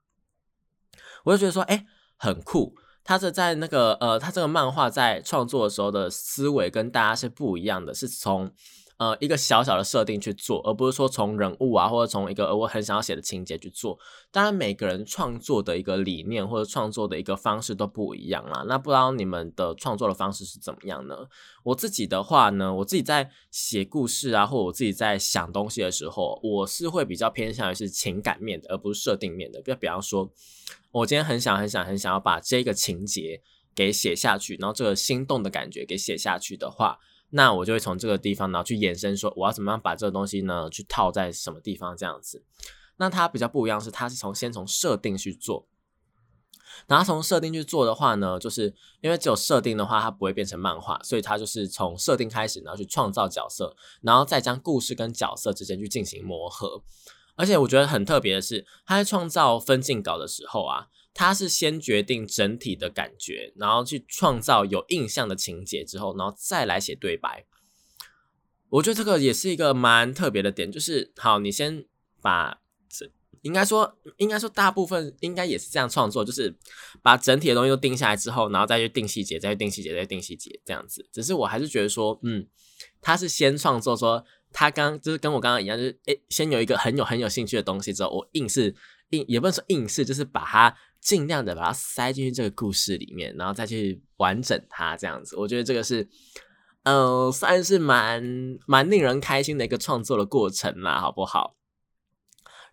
[1.23, 1.83] 我就觉得说，哎，
[2.15, 2.77] 很酷。
[3.03, 8.53] 他是在那个呃，他这个漫画在创作的时候的思维跟大家是不一样的，是从。
[8.97, 13.99] 呃，一个小小的设定去做，而不是说从人物啊，或者从一个我很想要写的情节去做。
[14.31, 18.63] 当然，每个人创作的一个理念或者创作的一个方式都不一样啦。
[18.69, 21.27] 那不知道你们的创作的方式是怎么样呢？
[21.63, 29.61] 我自己的话呢，我自己在写故事啊，或者我自己在想东西的时候，我是会比较偏向于是情感面的，而不是设定面的。
[29.61, 30.31] 就比方说，
[30.91, 33.41] 我今天很想、很想、很想要把这个情节
[33.75, 36.97] 给写下去，然后这个心动的感觉给写下去的话。
[37.31, 42.43] 那我就会从这个地方，然后去延伸说，我要怎么样把这个东西呢，去套在什么地方这样子。
[42.97, 45.67] 那它比较不一样是，它是从先从设定去做，
[46.87, 56.81] 然后从设定去做的话呢，就是因为只有设定的话，它不会变成漫画，所以它就是从设定开始，然后去创造角色，然后再将故事跟角色之间去进行磨合。
[57.35, 60.87] 而且我觉得很特别的是，他在创造分镜稿的时候啊。
[61.17, 67.45] 他是先决定整体的感觉，然后去创造有印象的情节之后，然后再来写对白。
[68.67, 71.85] 我觉得这个也是一个蛮特别的点，就是好，你先
[72.21, 73.09] 把这
[73.43, 76.53] 应该说应该说大部分应该也是这样创作，就是
[77.01, 81.07] 把整体的东西都定下来之后，然后再去定细节，再去定细节，再去定细节这样子。
[81.13, 82.45] 只是我还是觉得说，嗯，
[82.99, 88.73] 他是先创作，说他刚就是跟我刚刚一样，就是诶，先有一个很有很有兴趣的东西之后，我硬是
[89.09, 90.75] 硬也不能说硬是，就是把它。
[91.01, 96.09] 尽量的把它塞进去这个故事里面，然后再去完整它，这样子，我觉得这个是，
[96.81, 98.23] 嗯，算是蛮
[98.65, 101.55] 蛮令人开心的一个创作的过程啦，好不好？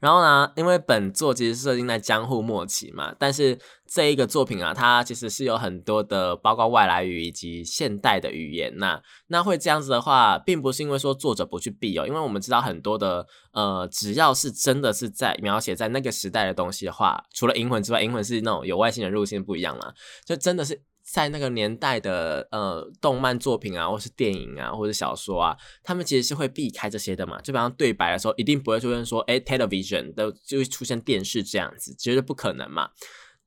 [0.02, 8.76] 然后呢，因为本作其实设定在江户末期嘛，但是这一个作品啊，它其实是有很多的，包括外来语以及现代的语言。
[8.78, 19.94] 那那会这样子的话，并不是因为说作者不去避哦，因为我们知道很多的，呃，只要是真的是在描写在那个时代的东西的话，除了银魂之外，银魂是那种有外星人入侵不一样啦，
[20.26, 20.82] 就真的是。
[21.12, 27.38] 在那个年代的呃动漫作品啊，或是电影啊，或者小说啊，他们其实是会避开这些的嘛。
[27.42, 32.88] 就比方对白的时候，一定不会出现说，哎，television 的就会出现电视这样子，绝对不可能嘛。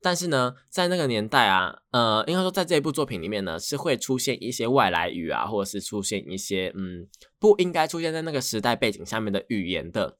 [0.00, 7.08] 但是呢，在那个年代啊，呃，应该说在这一部作品里面呢，是会出现一些外来语啊，或者是出现一些嗯
[7.40, 10.18] 不应该出现在那个时代背景下面的语言的。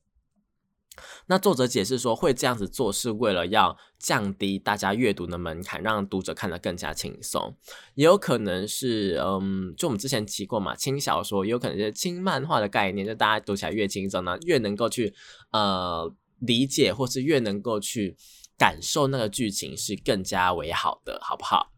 [1.26, 7.56] 那作者解释说，会这样子做是为了要降低大家阅读的门槛，让读者看得更加轻松。
[7.94, 15.14] 也有可能是，嗯，就我们之前提过嘛，轻小说也有可能是轻漫画的概念，就大家读起来越轻松呢，越能够去
[15.52, 18.16] 呃理解，或是越能够去
[18.58, 21.72] 感受那个剧情是更加为好的，好不好？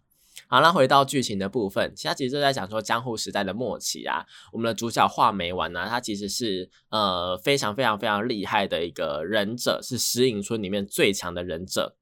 [0.51, 11.97] 好，那回到剧情的部分，其他其实就在讲说江户时代的末期啊，我们的主角画眉丸呢，他其实是呃非常非常非常厉害的一个忍者，是石影村里面最强的忍者。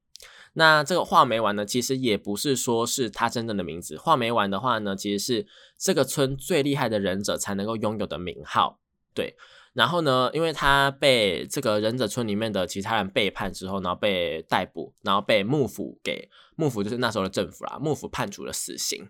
[0.53, 5.45] 那这个画眉丸呢，其实也不是说是他真正的名字，画眉丸的话呢，其实是
[5.77, 8.79] 这个村最厉害的忍者才能够拥有的名号，
[9.13, 9.35] 对。
[9.73, 19.07] 然后呢，因为他被这个忍者村里面的其他人背叛之后，然后被逮捕，然后被幕府给幕府就是那时候的政府啦，幕府判处了死刑。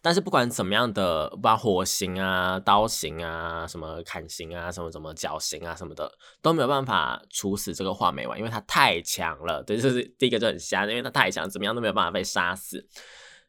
[0.00, 9.62] 但是不管怎么样的，把火刑啊、刀刑啊、什么砍刑啊、什么什么绞刑啊什么的，都没有办法处死这个画眉丸，因为他太强了。
[9.62, 12.86] 对，这是第一个就很瞎，因为他太强，怎么样都没有办法被杀死。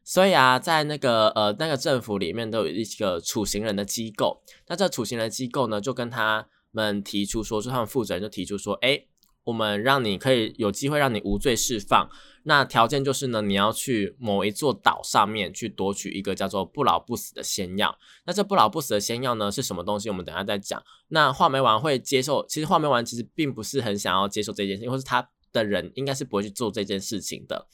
[0.04, 9.04] 所以啊，在那个呃那个政府里面都有一个处刑人的机构，那这处刑人机构呢，就跟他们提出说，就他们负责人就提出说，哎，
[9.44, 12.08] 我们让你可以有机会让你无罪释放，
[12.48, 17.94] 那条件就是呢，你要去某一座岛上面去夺取一个叫做不老不死的仙药。
[18.24, 20.08] 那这不老不死的仙药呢是什么东西？
[20.08, 20.82] 我们等下再讲。
[21.08, 27.66] 那画眉丸会接受，其实画眉丸其实并不是很想要接受这件事情，或是他的人应该是不会去做这件事情的。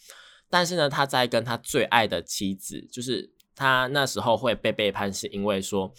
[0.50, 5.94] 但是呢，他在跟他最爱的妻子，就是他那时候会被背叛，是因为说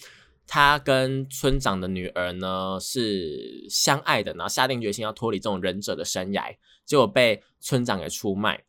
[0.47, 6.55] 他跟村长的女儿呢是相爱的，然后下定决心要脱离这种忍者的生涯，
[6.85, 8.63] 结果被村长给出卖。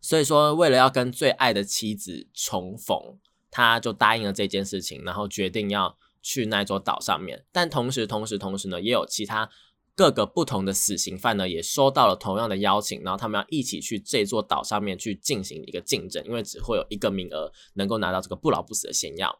[0.00, 3.18] 所以说，为了要跟最爱的妻子重逢，
[3.50, 7.44] 他就答应了这件事情，然后决定要去那座岛上面。
[7.52, 9.50] 但同时，同时，同时呢，也有其他。
[9.94, 19.36] 各个不同的死刑犯呢，也收到了同样的邀请，然后他们要一起去这座岛上面去进行一个竞争，因为只会有一个名额能够拿到这个不老不死的仙药。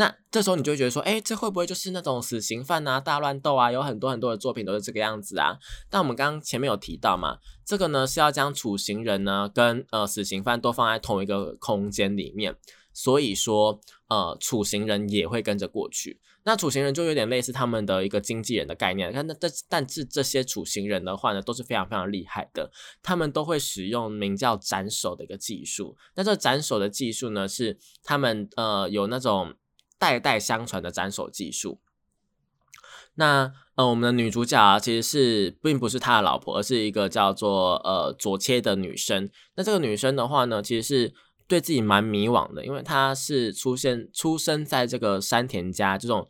[0.00, 3.70] 那这时候你就会觉得说，哎，这会不会就是那种死刑犯啊，大乱斗啊？
[3.70, 5.58] 有很多很多的作品都是这个样子啊。
[5.90, 7.36] 但我们刚刚前面有提到嘛，
[7.66, 12.56] 这个呢是要将处刑人呢跟呃死刑犯都放在同一个空间里面，
[12.94, 16.18] 所以说呃处刑人也会跟着过去。
[16.44, 19.12] 那处刑人就有点类似他们的一个经纪人的概念。
[19.12, 22.72] 看，那但但是这些处刑人的话呢，都是非常非常厉害的。
[23.02, 25.94] 他们都会使用名叫斩首的一个技术。
[26.16, 29.52] 那这斩首的技术呢，是他们呃有那种
[30.00, 31.78] 代代相传的斩首技术。
[33.14, 39.30] 那呃，我们的女主角啊，其实是并不是他的老婆，而是一个叫做呃左切的女生。
[39.54, 41.14] 那这个女生的话呢，其实是。
[41.50, 46.28] 对自己蛮迷惘的，因为她是出现出生在这个山田家这种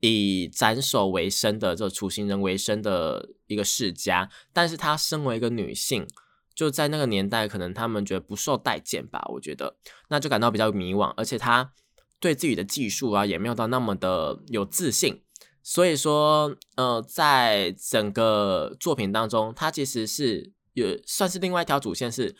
[0.00, 6.06] 以斩首为生的这个处刑人为生的一个世家，但是她身为一个女性，
[6.54, 9.78] 就在那个年代，可能他们觉得不受待见吧，我觉得
[10.10, 11.72] 那就感到比较迷惘，而且他
[12.20, 15.22] 对自己的技术啊也没有到那么的有自信，
[15.62, 22.36] 所以说呃，在整个作品当中，他其实是有算是另外一条主线是。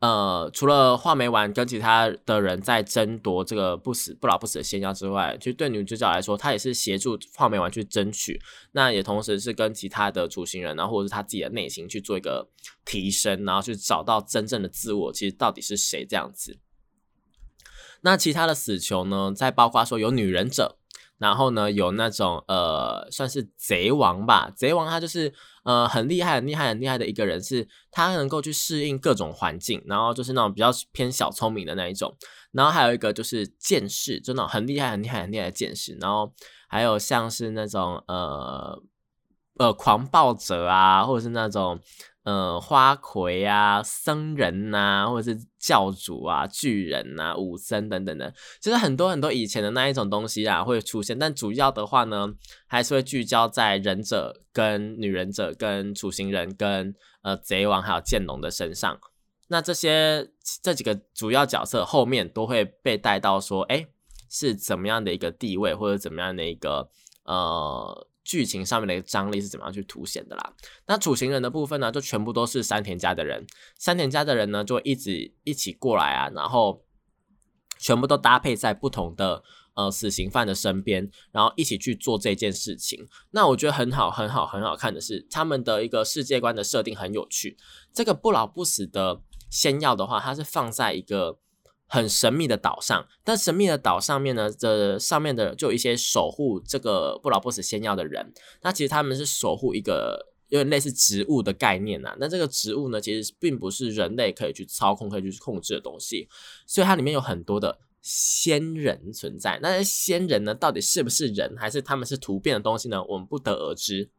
[0.00, 8.40] 呃，除了画眉丸跟其他的人在争夺这个不死不老不死的仙药之外，其实对女主角来说，她也是协助画眉丸去争取。
[8.72, 12.48] 那也同时是跟其他的主行人，然后或者是她自己的内心去做一个
[12.86, 16.58] 提升，然后去找到真正的自我，其实到底是谁这样子。
[18.02, 20.76] 那其他的死囚呢，在包括说有女忍者。
[21.18, 24.50] 然后呢，有那种呃，算是贼王吧。
[24.56, 25.30] 贼王他就是
[25.64, 32.16] 呃很厉害、很厉害、很厉害的一个人，是他能够去适应各种环境，然后就是那种比较偏小聪明的那一种。
[32.52, 35.94] 然后还有一个就是剑士，就那种很厉害、很厉害、很厉害的剑士。
[36.00, 36.32] 然后
[36.68, 38.82] 还有像是那种呃
[39.58, 41.78] 呃狂暴者啊，或者是那种。
[42.30, 52.32] 呃，花魁啊，僧人呐，或者是教主啊，巨人呐，武僧等等的，就是很多很多以前的那一种东西啊会出现，但主要的话呢，
[52.68, 58.96] 还是会聚焦在忍者、跟女忍者、跟处刑人、跟呃贼王还有剑龙的身上。
[59.48, 60.30] 那这些
[60.62, 63.88] 这几个主要角色后面都会被带到说，哎，
[64.30, 66.88] 是怎么样的一个地位，或者怎么样的一个
[67.24, 68.06] 呃。
[68.22, 70.52] 剧情上面的一个张力是怎么样去凸显的啦？
[70.86, 73.46] 那处刑人的部分呢，就全部都是山田家的人，
[73.78, 76.84] 山田家的人呢就一直一起过来啊，然后
[77.78, 79.42] 全部都搭配在不同的
[79.74, 83.08] 呃死刑犯的身边，然后一起去做这件事情。
[83.30, 87.56] 那我觉得很好，很好，很好看的是他们的一个世界观的设定很有趣。
[87.92, 91.38] 这个不老不死的仙药的话，它是放在一个
[91.90, 98.32] 很神秘的岛上，但神秘的岛上面呢，这上面的就有一些守护这个不老不死仙药的人。
[98.62, 100.30] 那其实他们是守护一个。
[100.50, 106.28] 有点类似植物的概念呐，那这个植物呢，其实并不是人类可以去操控、可以去控制的东西，
[106.66, 109.60] 所以它里面有很多的仙人存在。
[109.62, 113.00] 那些仙人呢，到底是不是人，还是他们是突变的东西呢？
[113.04, 114.10] 我们不得而知。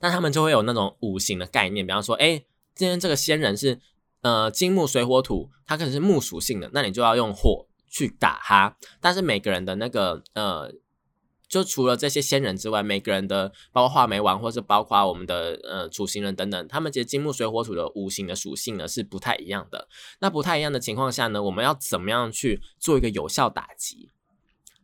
[0.00, 3.80] 那他们就会有那种五行的概念，比方说，哎，今天这个仙人是
[4.22, 8.76] 呃金木水火土，它可能是木属性的，那你就要用火去打它。
[9.00, 10.72] 但是每个人的那个呃。
[11.48, 19.86] 就除了这些仙人之外，每个人的包括画眉王，或是包括我们的呃主行人等等，他们其实金木水火土的五行的属性呢是不太一样的。
[20.20, 24.08] 那不太一样的情况下呢，我们要怎么样去做一个有效打击？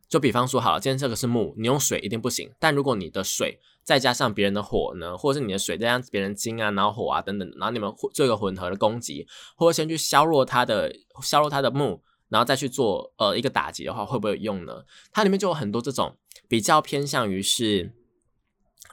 [0.09, 2.51] 就比方说，好了，今天这个是木，你用水一定不行。
[2.59, 10.91] 但如果你的水再加上别人的火呢，或者是你的水再加上别人金啊，然后火啊等等，然后你们做一个混合的攻击，或者先去削弱它的
[11.21, 14.83] 削弱它的木，然后再去做呃一个打击的话，会不会有用呢？
[15.11, 16.17] 它里面就有很多这种。
[16.47, 17.93] 比较偏向于是，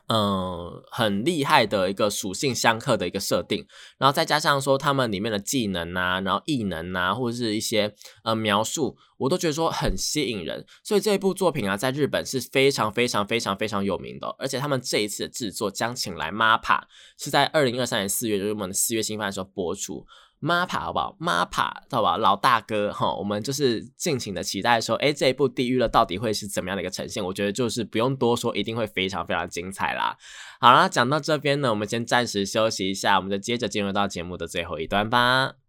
[0.08, 3.66] 嗯，很厉害的一个属性相克的一个设定，
[3.98, 7.92] 然后再加上说他们里面的技能啊，然后异能啊，或者是一些
[8.22, 10.64] 呃描述，我都觉得说很吸引人。
[10.84, 16.82] 所以这一部作品啊，在日本是非常非常非常非常有名的，而且他们这一次的制作将请来 MAPA，
[17.18, 20.06] 是在二零二三年四月，就是我们的四月新番的时候播出。
[20.42, 22.16] MAPA 好不好？MAPA 知道吧？
[22.16, 27.24] 老大哥哈，我们就是尽情的期待说，哎，这一部《地狱了》到底会是怎么样的一个呈现？
[27.24, 30.16] 我觉得就是不用多说，一定会非常非常精彩啦。
[30.60, 35.65] 好啦，讲到这边呢，我们先暂时休息一下，我们就接着进入到节目的最后一段吧。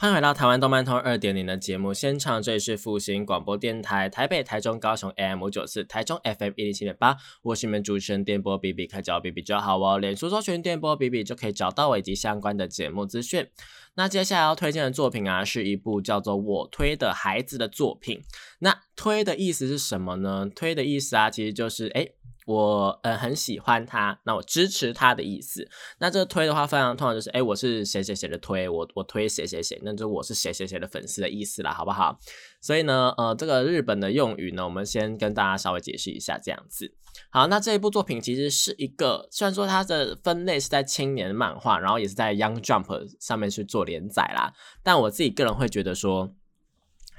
[0.00, 9.98] 欢迎回到台湾动漫通二点零的节目现场，这里是复兴广播电台台北、台中、高雄 AM 五九四，台中 FM 一零七点八，我是你们主持人电波 B B，可以叫 B B 就好哦。
[9.98, 13.48] 脸书搜寻电波 B B 就可以找到我以及相关的节目资讯。
[13.96, 18.22] 那接下来要推荐的作品啊，是一部叫做《我推的孩子》的作品。
[18.60, 20.48] 那推的意思是什么呢？
[20.54, 22.06] 推的意思啊，其实就是哎。
[22.48, 25.68] 我呃很喜欢他，那我支持他的意思。
[25.98, 32.18] 那这个推的话，非常通常就是，哎，我是谁谁谁的推，我我推谁谁谁，那就我是谁谁谁的粉丝的意思啦，好不好？
[32.62, 36.90] 所以呢，呃，这个日本的用语呢，我们先跟大家稍微解释一下，这样子。
[37.28, 46.32] 好，那这一部作品其实是一个，虽然说它的分类是在青年漫画，然后也是在 Young Jump 上面去做连载啦，但我自己个人会觉得说，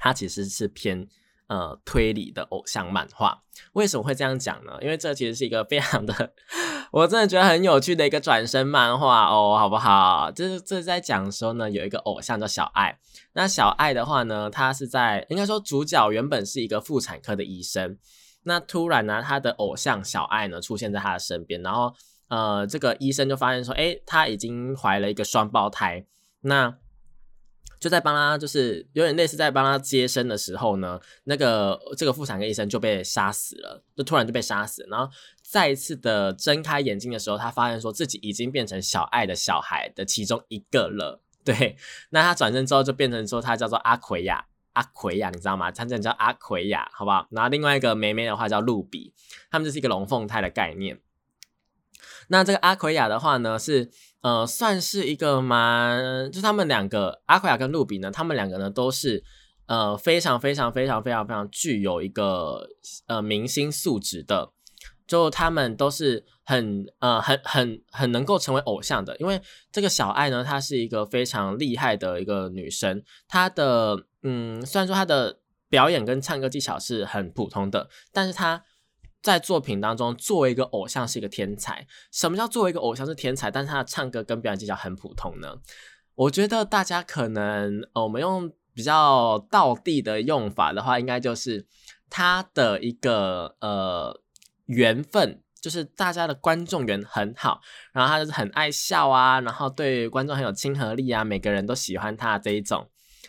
[0.00, 1.06] 它其实是偏。
[1.50, 3.42] 呃，推理的偶像漫画
[3.72, 4.78] 为什么会这样讲呢？
[4.80, 6.32] 因为这其实是一个非常的，
[6.92, 10.30] 我真的觉得很有趣的一个转身漫画哦，好不好？
[10.30, 12.96] 就是这在讲说呢，有一个偶像叫小爱，
[13.32, 17.98] 那小爱的话呢，他是在应该说主角原本是一个妇产科的医生，
[18.44, 21.92] 那突然呢，他的偶像小爱呢出现在他的身边，然后
[22.28, 26.06] 呃，这个医生就发现说，哎，他已经怀了一个双胞胎，
[26.42, 26.76] 那。
[27.80, 34.86] 就在帮他，就是有点类似在帮他接生的时候呢，那个这个妇产科医生就被杀死了，就突然就被杀死。
[34.90, 35.10] 然后
[35.42, 41.22] 再一次的睁开眼睛的时候，他发现说自己已经变成小爱的小孩的其中一个了。
[41.42, 41.76] 对，
[42.10, 45.70] 那他转身之后就变成说他叫做阿奎亚，阿奎亚，你知道吗？
[45.70, 47.26] 他真叫阿奎亚，好不好？
[47.30, 49.14] 然后另外一个妹妹的话叫露比，
[49.50, 51.00] 他们就是一个龙凤胎的概念。
[52.28, 53.90] 那这个阿奎亚的话呢是。
[54.22, 59.24] 呃，算是一个蛮，就他们两个阿奎亚跟露比呢，他们两个呢都是
[59.66, 62.68] 呃非常非常非常非常非常具有一个
[63.06, 64.52] 呃明星素质的，
[65.06, 69.40] 就他们都是很呃很很很能够成为偶像的，因为
[69.72, 75.38] 这个小爱呢，她是一个非常厉害的一个女生，她的嗯虽然说她的
[75.70, 78.62] 表演跟唱歌技巧是很普通的，但是她。
[79.22, 81.86] 在作品当中，作为一个偶像是一个天才。
[82.10, 83.50] 什么叫作为一个偶像是天才？
[83.50, 85.56] 但是他的唱歌跟表演技巧很普通呢？
[86.14, 91.66] 我觉得大家可能，我们用比较道地的用法的话，应该就是
[92.08, 94.20] 他的一个呃
[94.66, 97.60] 缘分，就是大家的观众缘很好，
[97.92, 102.88] 然后他就是很爱笑啊，然后对观众很有亲和力啊，每个人都喜欢他这一种，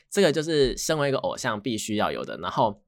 [0.09, 2.37] 这个就是身为一个偶像必须要有的。
[2.37, 2.80] 然后。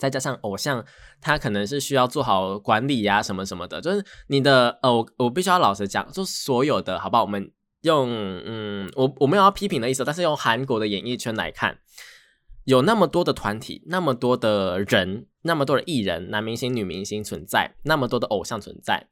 [0.00, 0.82] 再加上偶像，
[1.20, 3.82] 他可能是需要做好管理呀，什么什么的。
[3.82, 7.22] 就是你的，呃，我我必须要老实讲，就所有的，好不好？
[7.22, 11.80] 我们用，嗯，我我没有要批评的意思，但是用韩国的演艺圈来看，
[12.64, 19.08] 有那么多的团体，那么多的人，那么多的艺人，男明星、女明星存在，那么多的偶像存在。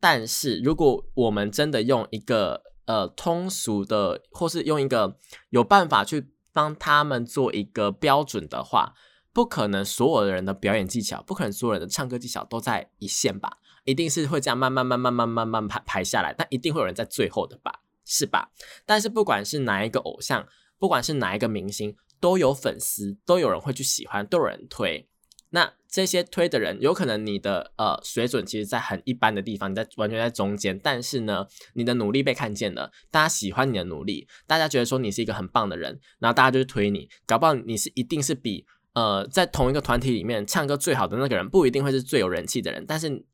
[0.00, 5.16] 但是如果我们真的用一个呃通俗的，或是用一个
[5.50, 8.94] 有办法去帮他们做一个标准的话。
[9.34, 13.58] 不可能所有的人的表演技巧，不可能所有人的唱歌技巧都在一线吧？
[13.84, 17.80] 一定是会这样慢慢慢慢慢慢慢排排下来，但一定会有人在最后的吧？
[18.06, 18.50] 是吧？
[18.86, 20.46] 但是不管是哪一个偶像，
[20.78, 25.08] 不管是哪一个明星，都有粉丝，都有人会去喜欢，都有人推。
[25.50, 43.24] 那这些推的人，有可能你的呃水准其实，在很一般的地方，你在完全在中间，但是呢，你的努力被看见了，大家喜欢你的努力，大家觉得说你是一个很棒的人，然后大家就去推你，搞不好你是一定是比呃在同一个团体里面唱歌最好的那个人，不一定会是最有人气的人，但是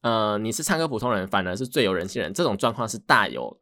[0.00, 3.60] 呃你是唱歌普通人，反而是最有人气的人，这种状况是大有。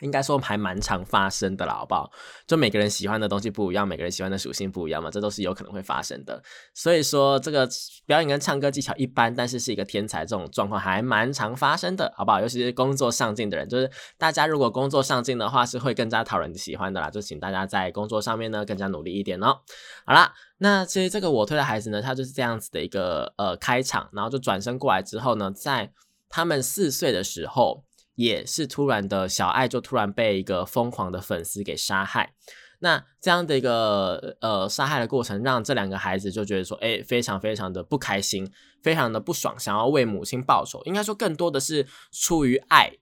[0.00, 2.10] 应该说还蛮常发生的啦，好不好？
[2.48, 6.42] 就每个人喜欢的东西不一样，每个人喜欢的属性不一样嘛，这都是有可能会发生的。
[6.74, 7.66] 所以说，这个
[8.04, 12.40] 表演跟唱歌技巧一般，但是是一个天才，这种状况还蛮常发生的，好不好？
[12.40, 13.88] 尤其是工作上进的人，就是
[14.18, 17.08] 大家如果工作上进的话，是会更加讨人喜欢的啦。
[17.08, 19.60] 就请大家在工作上面呢更加努力一点哦。
[20.04, 25.92] 好啦，那其实这个我推的孩子呢，他就是这样子的一个呃开场，然后就转身过来之后呢，在
[26.28, 27.84] 他们四岁的时候。
[28.16, 32.32] 也是突然的小爱就突然被一个疯狂的粉丝给杀害，
[32.78, 38.48] 那这样的一个呃杀害的过程，让这两个孩子就觉得说，哎，非常非常的不开心，
[38.84, 40.80] 非常的不爽，想要为母亲报仇。
[40.84, 42.92] 应该说更多的是出于爱，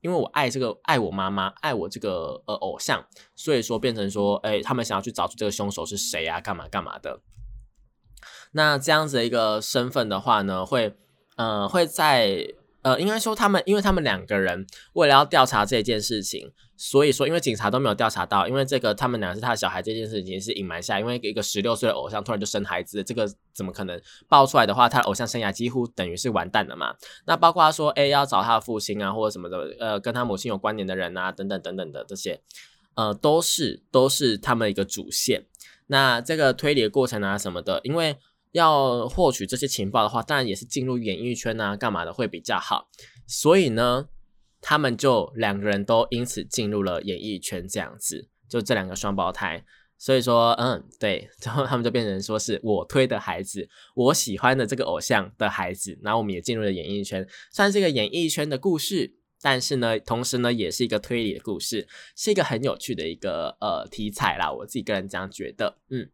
[0.00, 7.20] 因为我爱这个爱我妈妈，爱我这个呃偶像，所以说变成说，哎，他们想要去找出这个凶手是谁啊，干嘛干嘛的。
[8.52, 10.94] 那这样子的一个身份的话呢，会
[11.36, 12.54] 呃会在。
[12.82, 26.94] 呃，应该说他们，因为他们两个人为了要调查这件事情，所以说，因为警察都没有调查到，因为这个他们两个是他的小孩这件事情是隐瞒下，因为一个十六岁的偶像突然就生孩子，这个怎么可能爆出来的话，他的偶像生涯几乎等于是完蛋了嘛？
[27.26, 32.40] 那包括他说，哎，要找他的父亲啊，或者什么的，呃，跟他母亲有关联的人啊，等等等等的这些，
[32.94, 35.44] 呃，都是都是他们一个主线。
[35.88, 38.16] 那这个推理的过程啊什么的，因为。
[38.52, 42.88] 要获取这些情报的话，当然也是进入演艺圈啊，干嘛的会比较好。
[43.26, 44.08] 所以呢，
[44.60, 49.64] 他们就两个人都因此进入了演艺圈，这样子，就这两个双胞胎。
[49.96, 55.98] 所以说，嗯，对，然后他们就变成说是我推的孩子，我喜欢的这个偶像的孩子。
[56.02, 64.52] 然后我们也进入了演艺圈，算是一个演艺圈的故事，但是呢，同时呢，也是一个推理的故事，是一个很有趣的一个呃题材啦。
[64.52, 66.08] 我自己个人这样觉得，嗯。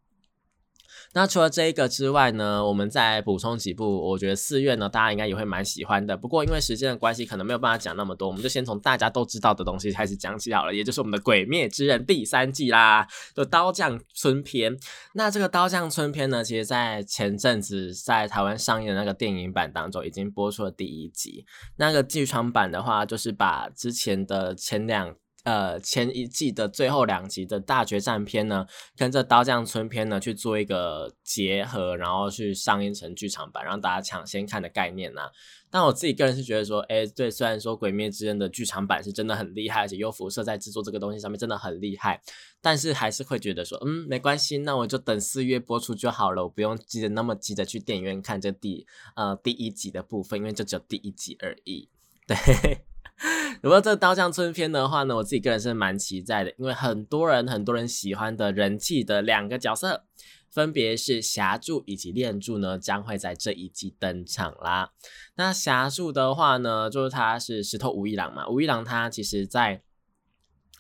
[1.13, 6.17] 那除了这一个之外呢，我们再补充几部，我觉得四月呢，大家应该也会蛮喜欢的。
[6.17, 14.77] 不过因为时间的关系，可能没有办法讲那么多，我们就先从大家都知道的东西开始讲起好了，也就是我们的《鬼灭之刃》第三季啦，就刀匠村篇。
[15.15, 21.45] 那这个刀匠村篇呢，其实在前阵子在台湾上映的那个电影版当中，已经播出了第一集。
[21.77, 25.15] 那个剧场版的话，就是把之前的前两。
[25.45, 28.67] 呃，前一季的最后两集的大决战篇呢，
[28.97, 35.31] 跟这刀匠村篇呢去做一个结合，然后去上映成剧场版，让大家抢先看的概念呐。
[35.69, 42.23] 但我自己个人是觉得说，哎，对，虽然说《鬼灭之刃》的剧场版是真的很厉害，而且优辐射在制作这个东西上面真的很厉害，
[42.63, 51.91] 但是还是会觉得说，嗯，没关系，那我就等四月播出就好了，我不用急着那么急着去电影院看这第呃第一集的部分，因为就只有第一集而已，
[52.27, 52.85] 对。
[53.63, 60.05] 如果这刀匠村篇的话呢，我自己个人是蛮期待的，因为很多人很多人喜欢的人气的两个角色，
[60.51, 64.91] 分别是霞柱以及炼柱呢，将会在这一季登场啦。
[65.37, 69.83] 那霞柱的话呢，就是他是石头无一郎嘛，无一郎他其实在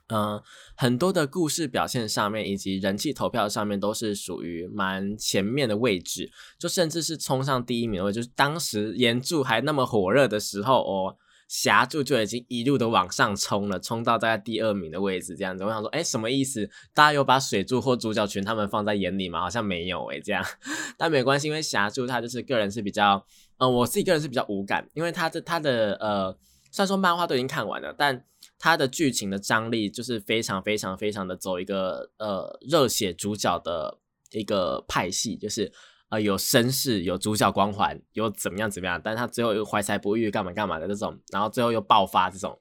[0.08, 0.42] 嗯
[0.76, 11.16] 很多的故事表现上面，以及人气投票上面都是属于蛮前面的位置，就甚至是冲上第一名的位置，就是当时岩柱还那么火热的时候哦。
[11.46, 15.62] 霞柱就已经一路的往上冲了，冲到大概第二名的位置，这样子。
[15.62, 16.68] 我想说，哎，什么意思？
[16.92, 19.40] 大家有把水柱或主角群他们放在眼里吗？
[19.40, 20.44] 好像没有哎，这样。
[20.96, 23.24] 但没关系，因为霞柱他就是个人是比较，
[23.58, 26.32] 呃，我自己个人是比较无感，因为他的他的呃，
[26.70, 28.24] 虽然说漫画都已经看完了，但
[28.58, 33.98] 他的剧情的张力就是非常非常非常的走一个呃热血主角的
[34.32, 35.72] 一个派系，就是。
[36.14, 42.56] 呃，有绅士，有主角光环，有怎么样怎么样，但是他最后又怀才不遇，干嘛干嘛的这种，然后最后又爆发这种，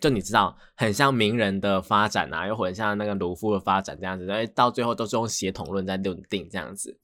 [0.00, 6.96] 就你知道，很像名人的发展啊，又很像那个鲁夫的发展这样子，哎，到最后都是用协同论在论定这样子，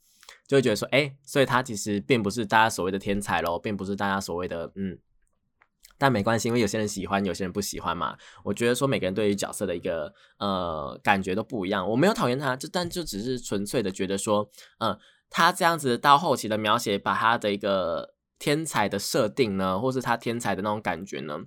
[0.49, 4.99] 就会觉得说，哎，所以他其实并不是大家所谓的天才咯，并不是大家所谓的嗯，
[6.01, 8.17] 但没关系，因为有些人喜欢，有些人不喜欢嘛。
[8.43, 14.99] 我觉得说每个人对于角色的一个呃感觉都不一样，我没有讨厌他，就但就只是纯粹的觉得说，嗯。
[15.33, 21.39] 他这样子到后期的描写，把他的一个天才的设定呢，或是他天才的那种感觉呢，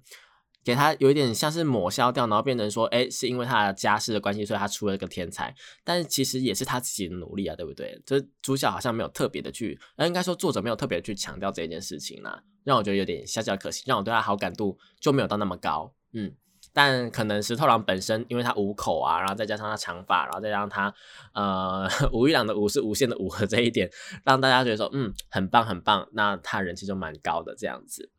[0.64, 5.54] 给他有一点像是抹消掉，然后变成说，哎，是因为他的家世的关系，所以他出了个天才。
[5.84, 8.01] 但是其实也是他自己的努力啊，对不对？
[8.06, 15.93] 这主角好像没有特别的去，呃，应该说作者没有特别去强调这件事情啦，让我觉得有点小小可惜，让我对他好感度就没有到那么高。
[16.14, 16.34] 嗯，
[16.72, 20.93] 但可能石头郎本身，因为他五口啊，然后再加上他长发，然后再加上他，
[21.34, 23.89] 呃， 吴一郎的五是无限的五和这一点，
[24.24, 28.11] 让大家觉得说，嗯，很棒很棒，那他人气就蛮高的这样子。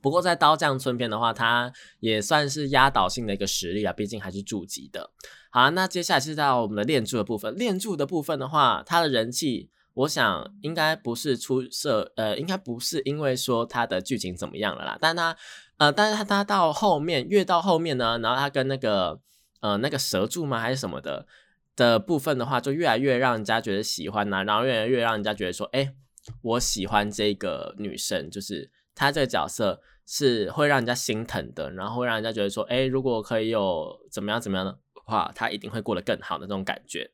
[0.00, 5.10] 不过在刀匠村篇的话，他也算是压倒性的一个实力啊，毕竟还是筑级的。
[5.50, 7.54] 好，那接下来是到我们的练柱的部分。
[7.54, 14.98] 练柱的部分的话，他的人气，我想应该不是出色，呃，应该不是因为说它的剧情怎么样了啦。
[15.00, 15.36] 但它，
[15.78, 19.20] 呃，但是它它到后面越到后面呢，然后它跟那个，
[19.60, 21.26] 呃，那个蛇柱吗还是什么的
[21.76, 25.94] 的部分的话，就越来越让人家觉得喜欢呐，然后越来越让人家觉得说，哎，
[26.42, 29.80] 我喜欢这个女生，就是她这个角色。
[30.06, 37.10] 是会让人家心疼的，然后会让人家觉得说，哎，如果可以有怎么样怎么样的话，她一定会过得更好的这种感觉。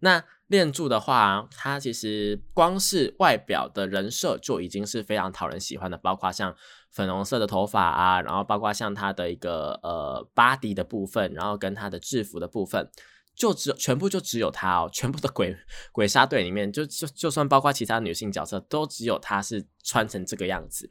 [0.00, 0.22] 那
[0.54, 6.54] 练柱的话，他其实光是外表的人设就已经是非常讨人喜欢的，包括像
[6.92, 12.88] 粉红色的头发啊，然后包括像他的一个呃 body 的部分，然后跟他的制服的部分，
[13.34, 15.56] 就只全部就只有他哦，全部的鬼
[15.90, 20.88] 鬼杀队里面，就就就算包括其他女性角色，都只有他是穿成这个样子。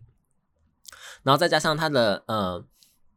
[1.23, 2.65] 然后再加上他的呃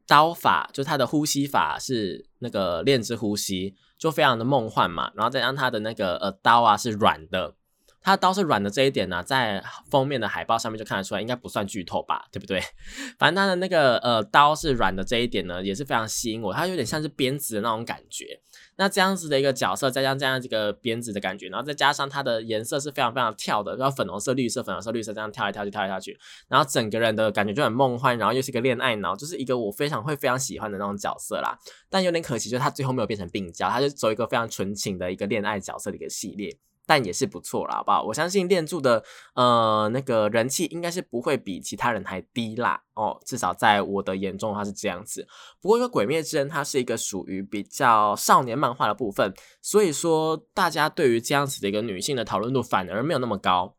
[0.06, 5.10] 刀法，就他的呼吸法是那个炼之呼吸，就非常的梦幻嘛。
[5.14, 7.54] 然后再让他的那个呃刀啊是软的。
[8.02, 12.62] 它刀是软的这一点呢，在封面的海报上面就看得出来，应该不算剧透吧，对不对？
[13.18, 16.54] 反正他的那个呃刀是软的这一点呢，也是非常吸引我。
[16.54, 18.40] 它有点像是鞭子的那种感觉。
[18.78, 26.18] 那这样子的一个角色，再加上这样这个编织的感觉，然后再加上它的颜色是非常非常跳的，然后粉红色、绿色、粉红色、绿色这样跳来跳去、跳来跳去，
[26.48, 31.58] 然后整个人的感觉就很梦幻，然后又是一个恋爱脑，就是一个我非常会非常喜欢的那种角色啦。
[31.88, 36.56] 但有点可惜，就是他最后没有变成病娇，他就走一个非常纯情的一个恋爱角色的一个系列。
[36.86, 38.02] 但也是不错了，好不好？
[38.04, 39.02] 我相信练柱的
[39.34, 45.26] 呃那个人气应该是不会比其他人还低啦哦，至少在我的眼中的话是这样子。
[45.60, 53.74] 不过因为《鬼灭之刃》它是一个属于比较少年漫画的部分，所以说大家对于这样子的一个女性的讨论度反而没有那么高。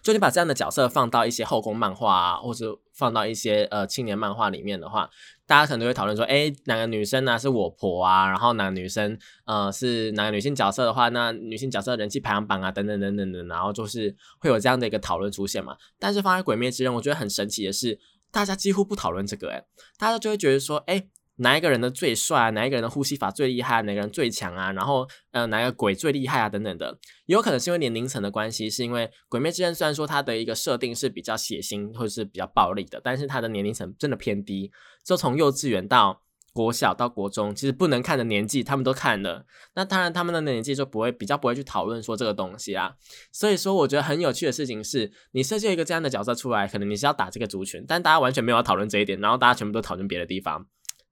[0.00, 5.10] 就你把这样的角色放到一些后宫漫画啊，或者放到一些呃青年漫画里面的话，
[5.48, 8.28] 大家可能都会讨论说，哎，哪个女生呢是我婆啊？
[8.28, 15.74] 然后哪个女生呃是哪个女性角色的话，那女性角色人气排行榜啊，等等等等等，然后就是会有这样的一个讨论出现嘛。
[15.98, 17.98] 但是放在《鬼灭之刃》，我觉得很神奇的是，
[18.30, 19.64] 大家几乎不讨论这个，哎，
[19.98, 21.08] 大家就会觉得说，哎。
[21.38, 22.50] 哪一个人的最帅啊？
[22.50, 23.82] 哪一个人的呼吸法最厉害？
[23.82, 24.72] 哪个人最强啊？
[24.72, 26.48] 然后，呃，哪个鬼最厉害啊？
[26.48, 34.70] 等等的，也有可能是因为年龄层的关系，是因为《鬼灭之刃》虽然说它的一个设定是比较血腥或者是比较暴力的，但是它的年龄层真的偏低，
[35.04, 36.22] 就从幼稚园到
[36.52, 39.46] 国小到国中，其实不能看的年纪他们都看了。
[39.74, 42.94] 那当然，他们的年纪就不会比较不会去讨论说这个东西啊。
[43.30, 50.66] 所以说，我觉得很有趣的事情是，你设计一个这样的角色出来，可能你是要打这个族群，但大家完全没有要讨论这一点，然后大家全部都讨论别的地方。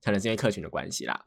[0.06, 1.24] 可能是因为客群的关系啦，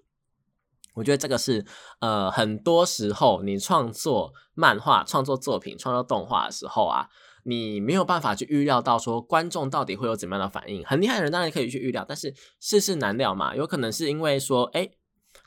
[0.93, 1.65] 我觉得这个是
[1.99, 7.09] 呃，很多时候你创作漫画、创作作品、创作动画的时候啊，
[7.43, 10.81] 你没有办法去预料到说观众到底会有怎么样的反应。
[10.85, 14.89] 很厉害的人当然可以去预料，但是世事难料嘛，有可能是因为说，哎。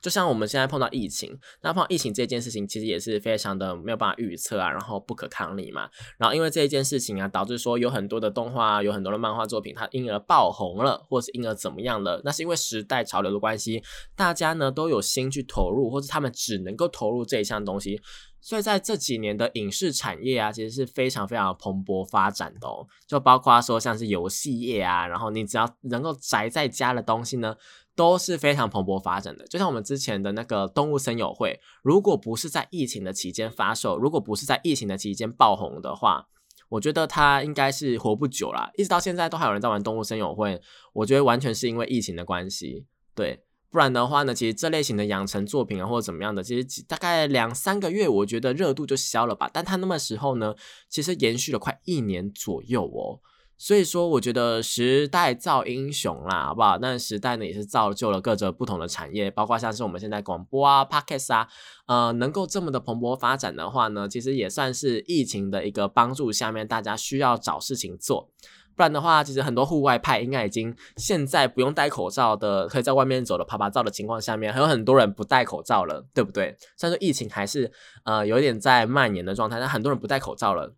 [0.03, 5.89] 就像我们现在碰到疫情，那碰到疫情这件事情，其实也是非常的没有办法预测啊，然后不可抗力嘛。
[6.19, 12.21] 然后因为这一件事情啊，导致说有很多的动画，有很多的漫画作品，它因而爆红了，或是因而怎么样了？
[12.25, 13.81] 那是因为时代潮流的关系，
[14.17, 18.03] 大家呢都有心去投入，或者他们只能够投入这一项东西。
[18.45, 22.85] 所以在这几年的影视产业啊，其实是非常非常蓬勃发展的哦。
[23.07, 27.55] 就包括说像是游戏业啊，然后你只要能够宅在家的东西呢。
[27.95, 36.29] 都是非常蓬勃发展的，就像我们之前的那个动物森友会，如果不是在疫情的期间发售，如果不是在疫情的期间爆红的话，
[36.71, 38.71] 我觉得它应该是活不久啦。
[38.77, 40.61] 一直到现在都还有人在玩动物森友会，
[40.95, 49.51] 我觉得完全是因为疫情的关系，对，不然的话呢，其实这类型的养成作品啊或者怎么样的，其实大概两三个月，我觉得热度就消了吧。
[49.53, 50.55] 但它那么时候呢，
[50.89, 53.21] 其实延续了快一年左右哦。
[53.63, 56.79] 所以说，我觉得时代造英雄啦，好不好？
[56.79, 61.47] 那时代呢，也是造就了各种不同的产业，包括像是我们现在广播啊、podcast 啊，
[61.87, 68.33] 呃，能够这么的蓬勃发展的话呢，其实也算是疫情的一个帮助下面，大家需要找事情做。
[68.75, 76.57] 不然的话，其实很多户外派应该已经现在不用戴口罩的，可以在外面走的拍拍照的情况下面，还有很多人不戴口罩了，对不对？
[76.77, 77.71] 虽然说疫情还是
[78.05, 80.75] 呃有点在蔓延的状态，但很多人不戴口罩了。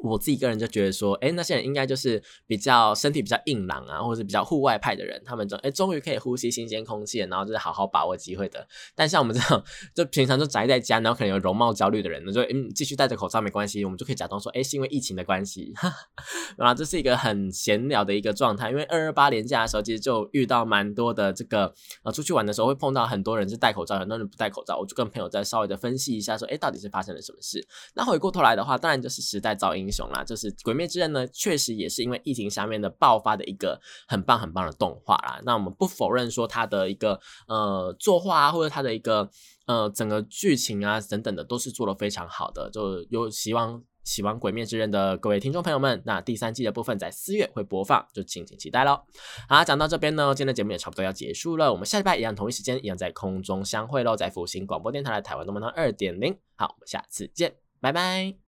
[0.00, 8.66] 我自己个人就觉得说，哎，那些人应该就是比较身体比较硬朗啊，或者是比较户外派的人，他们就哎终于可以呼吸新鲜空气，然后就是好好把握机会的。
[8.96, 9.62] 但像我们这种
[9.94, 15.72] 就平常就宅在家，然后可能有容貌焦虑的人，那就嗯继续戴着口罩没关系，我们就可以假装说，哎是因为疫情的关系，
[16.58, 18.70] 然后这是一个很闲聊的一个状态。
[18.70, 21.72] 因为二二八连假的时候，其实就遇到蛮多的这个
[22.02, 27.64] 呃出去玩的时候会碰到很多人是戴口罩，很多人不戴口罩，我就跟朋友在稍微的分析一下，说哎到底是发生了什么事。
[27.94, 35.40] 那回过头来的话，当然就是时代噪音英雄啦，就是《鬼灭之刃》呢，确实也是因为疫情下面的爆发的一个很棒很棒的动画啦。
[35.44, 39.28] 那我们不否认说它的一个呃作画啊，或者它的一个
[39.66, 42.70] 呃整个剧情啊等等的，都是做的非常好的。
[42.70, 49.00] 就有希望喜欢《鬼灭之刃》的各位听众朋友们，那第三季的部分在四月会播放，就敬请期待喽。
[49.48, 51.72] 好，讲到这边呢，今天的节目也差不多要结束了。
[51.72, 56.36] 我们下礼拜一样同一时间一样在空中相会喽，在复兴广播电台的台湾动漫通二点零。
[56.56, 58.34] 好，我们下次见，拜拜。